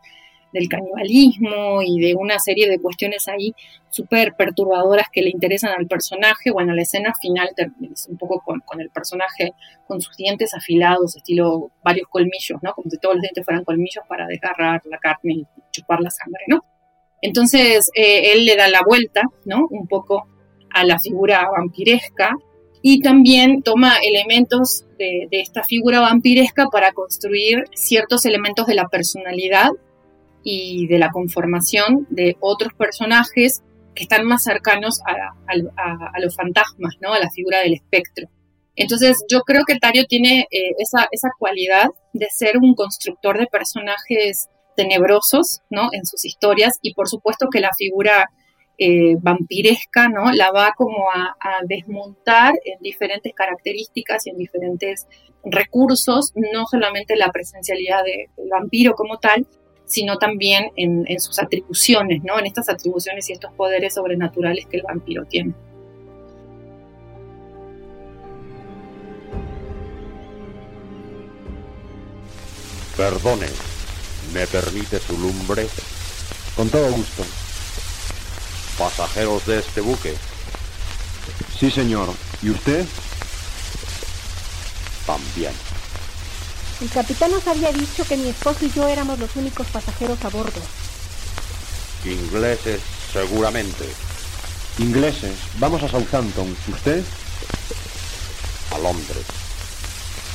del 0.54 0.70
canibalismo 0.70 1.82
y 1.82 2.00
de 2.00 2.14
una 2.16 2.38
serie 2.38 2.70
de 2.70 2.80
cuestiones 2.80 3.28
ahí 3.28 3.54
súper 3.90 4.36
perturbadoras 4.36 5.08
que 5.12 5.24
le 5.24 5.32
interesan 5.32 5.72
al 5.72 5.88
personaje. 5.88 6.52
Bueno, 6.52 6.76
la 6.76 6.84
escena 6.84 7.12
final 7.20 7.50
es 7.92 8.08
un 8.08 8.18
poco 8.18 8.42
con, 8.46 8.60
con, 8.60 8.80
el 8.80 8.92
personaje 8.92 9.54
con 9.88 10.02
sus 10.02 10.16
dientes 10.16 10.54
afilados, 10.54 11.16
estilo 11.16 11.72
varios 11.84 12.08
colmillos, 12.08 12.60
¿no? 12.62 12.74
Como 12.74 12.90
si 12.92 13.00
todos 13.00 13.16
los 13.16 13.24
dientes 13.24 13.44
fueran 13.44 13.64
colmillos 13.64 14.04
para 14.08 14.28
desgarrar 14.28 14.82
la 14.86 15.00
carne 15.00 15.34
y 15.34 15.48
chupar 15.72 16.02
la 16.02 16.12
sangre, 16.12 16.44
¿no? 16.48 16.64
Entonces, 17.22 17.90
eh, 17.96 18.34
él 18.34 18.46
le 18.46 18.56
da 18.56 18.70
la 18.70 18.82
vuelta, 18.86 19.24
¿no? 19.46 19.66
Un 19.72 19.88
poco 19.88 20.28
a 20.74 20.86
la 20.86 21.00
figura 21.00 21.50
vampiresca 21.50 22.36
y 22.82 23.02
también 23.02 23.62
toma 23.62 23.98
elementos 24.02 24.86
de, 24.98 25.28
de, 25.30 25.42
esta 25.42 25.64
figura 25.64 26.00
vampiresca 26.00 26.68
para 26.68 26.92
construir 26.94 27.66
ciertos 27.74 28.26
elementos 28.26 28.68
de 28.68 28.76
la 28.76 28.88
personalidad 28.88 29.70
y 30.44 30.88
de 30.88 31.00
la 31.00 31.10
conformación 31.10 32.08
de 32.10 32.38
otros 32.40 32.74
personajes 32.74 33.62
que 33.96 34.04
están 34.04 34.26
más 34.26 34.44
cercanos 34.44 35.02
a, 35.06 35.36
a, 35.48 36.12
a 36.14 36.20
los 36.20 36.36
fantasmas, 36.36 36.96
¿no? 37.02 37.14
a 37.14 37.20
la 37.20 37.30
figura 37.30 37.60
del 37.60 37.74
espectro. 37.74 38.30
Entonces 38.80 39.18
yo 39.30 39.42
creo 39.42 39.64
que 39.68 39.78
Tario 39.78 40.06
tiene 40.08 40.48
eh, 40.52 40.72
esa, 40.78 41.08
esa 41.12 41.30
cualidad 41.38 41.90
de 42.14 42.28
ser 42.34 42.58
un 42.58 42.76
constructor 42.76 43.38
de 43.38 43.48
personajes 43.48 44.48
tenebrosos, 44.78 45.60
¿no? 45.70 45.90
En 45.92 46.06
sus 46.06 46.24
historias 46.24 46.80
y 46.82 46.94
por 46.94 47.10
supuesto 47.10 47.48
que 47.52 47.60
la 47.60 47.72
figura 47.78 48.30
eh, 48.82 49.18
vampiresca, 49.20 50.08
¿no? 50.08 50.32
La 50.32 50.52
va 50.52 50.74
como 50.78 51.10
a, 51.14 51.36
desmontar 51.66 52.54
en 52.64 52.80
diferentes 52.82 53.34
características 53.34 54.26
y 54.26 54.30
en 54.30 54.38
diferentes 54.38 55.06
recursos, 55.44 56.32
no 56.36 56.66
solamente 56.66 57.18
la 57.18 57.30
presencialidad 57.30 58.04
del 58.06 58.30
de 58.38 58.50
vampiro 58.50 58.94
como 58.94 59.18
tal, 59.18 59.46
sino 59.84 60.18
también 60.18 60.72
en, 60.78 61.04
en, 61.08 61.20
sus 61.20 61.40
atribuciones, 61.40 62.24
¿no? 62.24 62.40
En 62.40 62.46
estas 62.46 62.70
atribuciones 62.70 63.30
y 63.30 63.34
estos 63.34 63.52
poderes 63.52 63.96
sobrenaturales 63.96 64.66
que 64.66 64.78
el 64.78 64.84
vampiro 64.84 65.26
tiene. 65.26 65.54
Perdone, 72.96 73.48
¿me 74.34 74.48
permite 74.48 75.00
su 75.00 75.18
lumbre? 75.18 75.68
Con 76.56 76.70
todo 76.70 76.90
gusto. 76.94 77.49
¿Pasajeros 78.80 79.46
de 79.46 79.60
este 79.60 79.82
buque? 79.82 80.16
Sí, 81.60 81.70
señor. 81.70 82.14
¿Y 82.42 82.50
usted? 82.50 82.86
También. 85.06 85.52
El 86.80 86.90
capitán 86.90 87.30
nos 87.32 87.46
había 87.46 87.74
dicho 87.74 88.06
que 88.06 88.16
mi 88.16 88.30
esposo 88.30 88.66
y 88.66 88.72
yo 88.72 88.88
éramos 88.88 89.20
los 89.20 89.36
únicos 89.36 89.68
pasajeros 89.68 90.24
a 90.24 90.30
bordo. 90.30 90.62
Ingleses, 92.06 92.80
seguramente. 93.12 93.84
Ingleses. 94.78 95.36
Vamos 95.58 95.84
a 95.84 95.90
Southampton. 95.90 96.56
¿Usted? 96.70 97.04
A 98.74 98.78
Londres. 98.78 99.26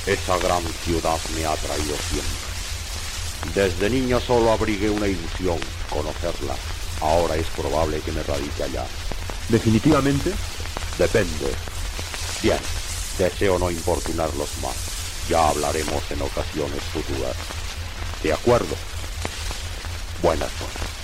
Esa 0.04 0.36
gran 0.36 0.62
ciudad 0.84 1.18
me 1.34 1.46
ha 1.46 1.54
traído 1.54 1.96
siempre. 2.10 3.54
Desde 3.54 3.88
niño 3.88 4.20
solo 4.20 4.52
abrigué 4.52 4.90
una 4.90 5.08
ilusión, 5.08 5.58
conocerla. 5.88 6.54
Ahora 7.00 7.36
es 7.36 7.46
probable 7.48 8.00
que 8.00 8.12
me 8.12 8.22
radique 8.22 8.62
allá. 8.62 8.84
¿Definitivamente? 9.48 10.32
Depende. 10.98 11.54
Bien, 12.42 12.58
deseo 13.18 13.58
no 13.58 13.70
importunarlos 13.70 14.50
más. 14.62 14.74
Ya 15.28 15.48
hablaremos 15.48 16.02
en 16.10 16.22
ocasiones 16.22 16.82
futuras. 16.92 17.36
¿De 18.22 18.32
acuerdo? 18.32 18.74
Buenas 20.22 20.50
noches. 20.60 20.94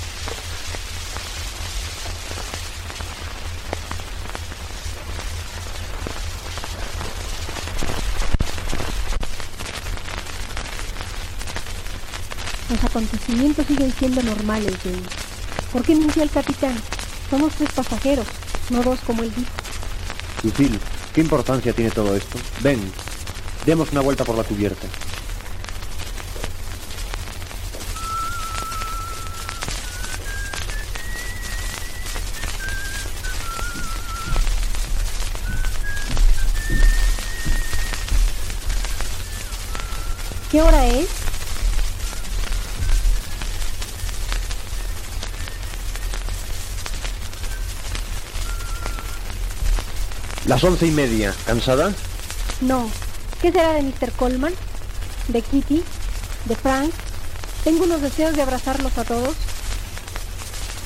Los 12.71 12.85
acontecimientos 12.85 13.67
siguen 13.67 13.93
siendo 13.99 14.23
normales, 14.23 14.75
James. 14.85 15.30
¿Por 15.73 15.83
qué 15.83 15.95
mintió 15.95 16.23
el 16.23 16.31
capitán? 16.31 16.75
Somos 17.31 17.55
tres 17.55 17.71
pasajeros, 17.73 18.27
no 18.71 18.83
dos 18.83 18.99
como 19.07 19.23
él 19.23 19.33
dijo. 19.35 19.51
Lucille, 20.43 20.79
¿qué 21.15 21.21
importancia 21.21 21.73
tiene 21.73 21.91
todo 21.93 22.17
esto? 22.17 22.39
Ven, 22.61 22.81
demos 23.65 23.93
una 23.93 24.01
vuelta 24.01 24.25
por 24.25 24.37
la 24.37 24.43
cubierta. 24.43 24.89
¿Qué 40.51 40.61
hora 40.61 40.85
es? 40.89 41.20
Las 50.51 50.65
once 50.65 50.85
y 50.85 50.91
media. 50.91 51.33
¿Cansada? 51.47 51.95
No. 52.61 52.91
¿Qué 53.41 53.53
será 53.53 53.75
de 53.75 53.83
Mr. 53.83 54.11
Coleman? 54.17 54.53
¿De 55.29 55.43
Kitty? 55.43 55.81
¿De 56.47 56.57
Frank? 56.57 56.91
Tengo 57.63 57.85
unos 57.85 58.03
deseos 58.03 58.35
de 58.35 58.43
abrazarlos 58.43 58.99
a 58.99 59.05
todos. 59.05 59.37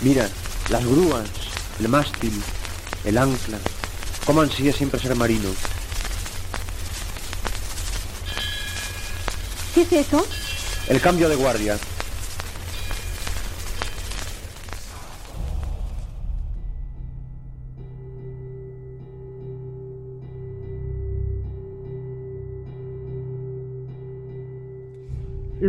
Mira, 0.03 0.29
las 0.69 0.85
grúas, 0.85 1.31
el 1.81 1.89
mástil, 1.89 2.43
el 3.07 3.17
ancla. 3.17 3.57
¿Cómo 4.27 4.43
ansía 4.43 4.71
siempre 4.71 5.01
ser 5.01 5.17
marino? 5.17 5.49
¿Qué 9.75 9.81
es 9.81 9.93
eso? 9.93 10.27
El 10.89 11.01
cambio 11.01 11.31
de 11.31 11.37
guardia. 11.37 11.79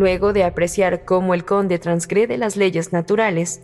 Luego 0.06 0.34
de 0.34 0.44
apreciar 0.44 1.04
cómo 1.04 1.34
el 1.34 1.46
conde 1.46 1.80
transgrede 1.80 2.38
las 2.38 2.58
leyes 2.58 2.94
naturales, 2.94 3.64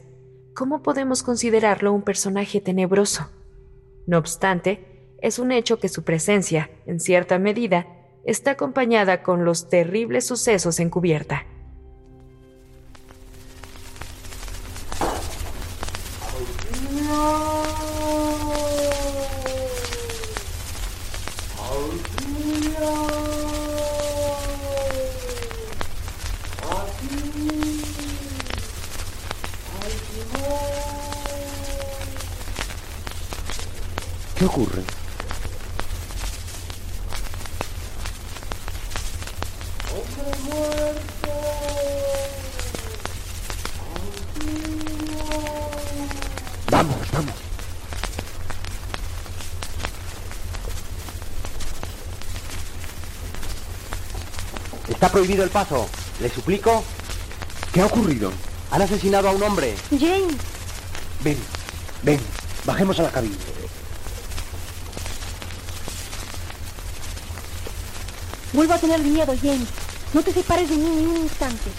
¿cómo 0.55 0.81
podemos 0.81 1.21
considerarlo 1.21 1.93
un 1.93 2.01
personaje 2.01 2.59
tenebroso? 2.59 3.29
No 4.07 4.17
obstante, 4.17 5.13
es 5.21 5.37
un 5.37 5.51
hecho 5.51 5.77
que 5.77 5.87
su 5.87 6.03
presencia, 6.03 6.71
en 6.87 6.99
cierta 6.99 7.37
medida, 7.37 7.85
está 8.25 8.49
acompañada 8.49 9.21
con 9.21 9.45
los 9.45 9.69
terribles 9.69 10.25
sucesos 10.25 10.79
en 10.79 10.89
prohibido 55.31 55.43
el 55.43 55.49
paso. 55.49 55.87
Le 56.19 56.29
suplico. 56.29 56.83
¿Qué 57.73 57.81
ha 57.81 57.85
ocurrido? 57.85 58.31
Han 58.71 58.81
asesinado 58.81 59.29
a 59.29 59.31
un 59.31 59.41
hombre. 59.43 59.75
James. 59.89 60.35
Ven, 61.23 61.37
ven, 62.03 62.19
bajemos 62.65 62.99
a 62.99 63.03
la 63.03 63.11
cabina. 63.11 63.35
Vuelvo 68.53 68.73
a 68.73 68.77
tener 68.77 68.99
miedo, 68.99 69.33
James. 69.41 69.67
No 70.13 70.21
te 70.21 70.33
separes 70.33 70.69
de 70.69 70.75
mí 70.75 70.89
ni 70.89 71.05
un 71.05 71.17
instante. 71.17 71.71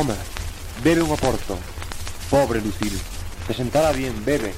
Toma, 0.00 0.16
bebe 0.82 1.02
un 1.02 1.10
oporto. 1.10 1.58
Pobre 2.30 2.62
Lucille. 2.62 2.98
Te 3.46 3.52
sentará 3.52 3.92
bien, 3.92 4.24
bebe. 4.24 4.54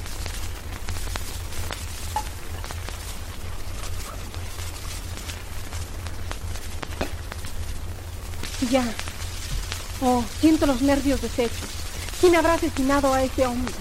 Ya. 8.70 8.84
Oh, 10.00 10.22
siento 10.40 10.66
los 10.66 10.80
nervios 10.80 11.20
deshechos. 11.20 11.70
¿Quién 12.20 12.36
habrá 12.36 12.54
asesinado 12.54 13.12
a 13.12 13.24
ese 13.24 13.44
hombre? 13.44 13.74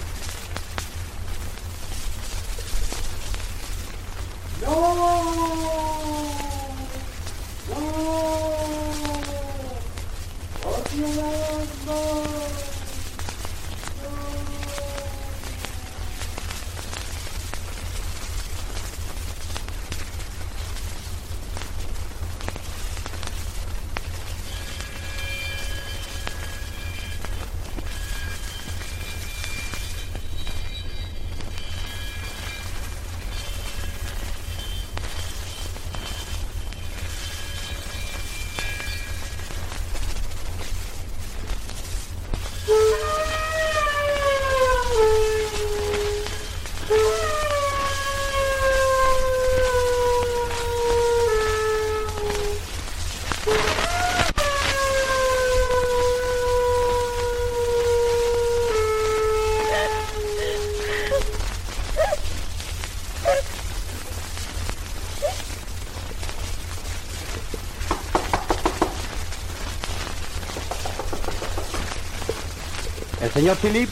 Señor 73.34 73.56
Philip, 73.56 73.88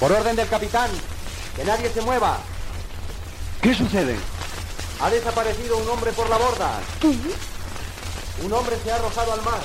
por 0.00 0.12
orden 0.12 0.36
del 0.36 0.48
capitán, 0.48 0.90
que 1.56 1.64
nadie 1.64 1.90
se 1.92 2.00
mueva. 2.02 2.38
¿Qué 3.62 3.74
sucede? 3.74 4.16
Ha 5.00 5.10
desaparecido 5.10 5.78
un 5.78 5.88
hombre 5.88 6.12
por 6.12 6.28
la 6.28 6.38
borda. 6.38 6.80
Un 8.44 8.52
hombre 8.52 8.76
se 8.82 8.92
ha 8.92 8.96
arrojado 8.96 9.32
al 9.32 9.42
mar. 9.42 9.62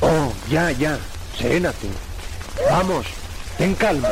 Oh, 0.00 0.32
ya, 0.48 0.70
ya. 0.72 0.98
Serénate. 1.38 1.88
Vamos, 2.70 3.06
ten 3.58 3.74
calma. 3.74 4.08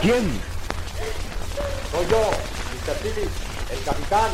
¿Quién? 0.00 0.30
Soy 1.90 2.06
yo, 2.10 2.20
Mr. 2.20 2.96
Philip, 3.02 3.30
el 3.70 3.84
capitán. 3.84 4.30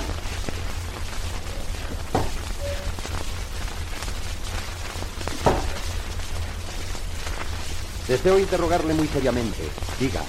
Deseo 8.08 8.38
interrogarle 8.38 8.94
muy 8.94 9.06
seriamente. 9.08 9.62
Diga, 10.00 10.22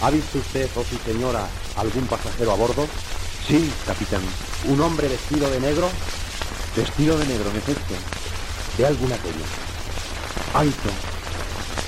¿ha 0.00 0.10
visto 0.10 0.38
usted 0.38 0.68
o 0.74 0.84
su 0.84 0.96
señora 1.04 1.46
algún 1.76 2.06
pasajero 2.06 2.52
a 2.52 2.56
bordo? 2.56 2.86
Sí, 3.46 3.70
capitán. 3.86 4.22
¿Un 4.64 4.80
hombre 4.80 5.08
vestido 5.08 5.50
de 5.50 5.60
negro? 5.60 5.88
Vestido 6.74 7.18
de 7.18 7.26
negro, 7.26 7.50
en 7.50 7.56
efecto. 7.56 7.94
¿De 8.78 8.86
alguna 8.86 9.16
talla? 9.16 9.46
Alto. 10.54 10.88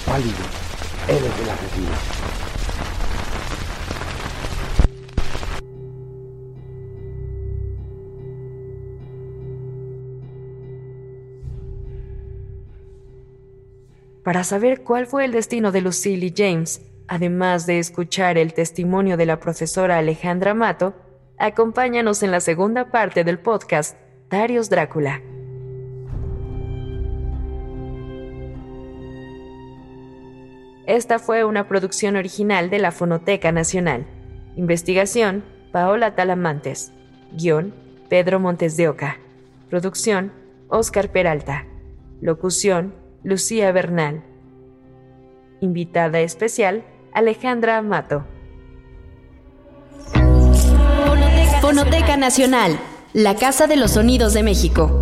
Pálido. 0.07 0.44
Él 1.09 1.16
es 1.16 1.42
el 1.42 1.50
asesino. 1.50 2.31
Para 14.32 14.44
saber 14.44 14.82
cuál 14.82 15.06
fue 15.06 15.26
el 15.26 15.32
destino 15.32 15.72
de 15.72 15.82
Lucille 15.82 16.24
y 16.24 16.34
James, 16.34 16.80
además 17.06 17.66
de 17.66 17.78
escuchar 17.78 18.38
el 18.38 18.54
testimonio 18.54 19.18
de 19.18 19.26
la 19.26 19.38
profesora 19.38 19.98
Alejandra 19.98 20.54
Mato, 20.54 20.94
acompáñanos 21.38 22.22
en 22.22 22.30
la 22.30 22.40
segunda 22.40 22.90
parte 22.90 23.24
del 23.24 23.38
podcast 23.38 23.94
Darius 24.30 24.70
Drácula. 24.70 25.20
Esta 30.86 31.18
fue 31.18 31.44
una 31.44 31.68
producción 31.68 32.16
original 32.16 32.70
de 32.70 32.78
la 32.78 32.90
Fonoteca 32.90 33.52
Nacional. 33.52 34.06
Investigación, 34.56 35.44
Paola 35.72 36.14
Talamantes. 36.14 36.94
Guión, 37.32 37.74
Pedro 38.08 38.40
Montes 38.40 38.78
de 38.78 38.88
Oca. 38.88 39.18
Producción, 39.68 40.32
Oscar 40.68 41.12
Peralta. 41.12 41.66
Locución, 42.22 43.01
Lucía 43.24 43.70
Bernal. 43.70 44.24
Invitada 45.61 46.20
especial, 46.20 46.85
Alejandra 47.12 47.78
Amato. 47.78 48.24
Fonoteca 51.61 52.16
Nacional, 52.16 52.78
la 53.12 53.37
Casa 53.37 53.68
de 53.68 53.76
los 53.76 53.92
Sonidos 53.92 54.35
de 54.35 54.42
México. 54.42 55.01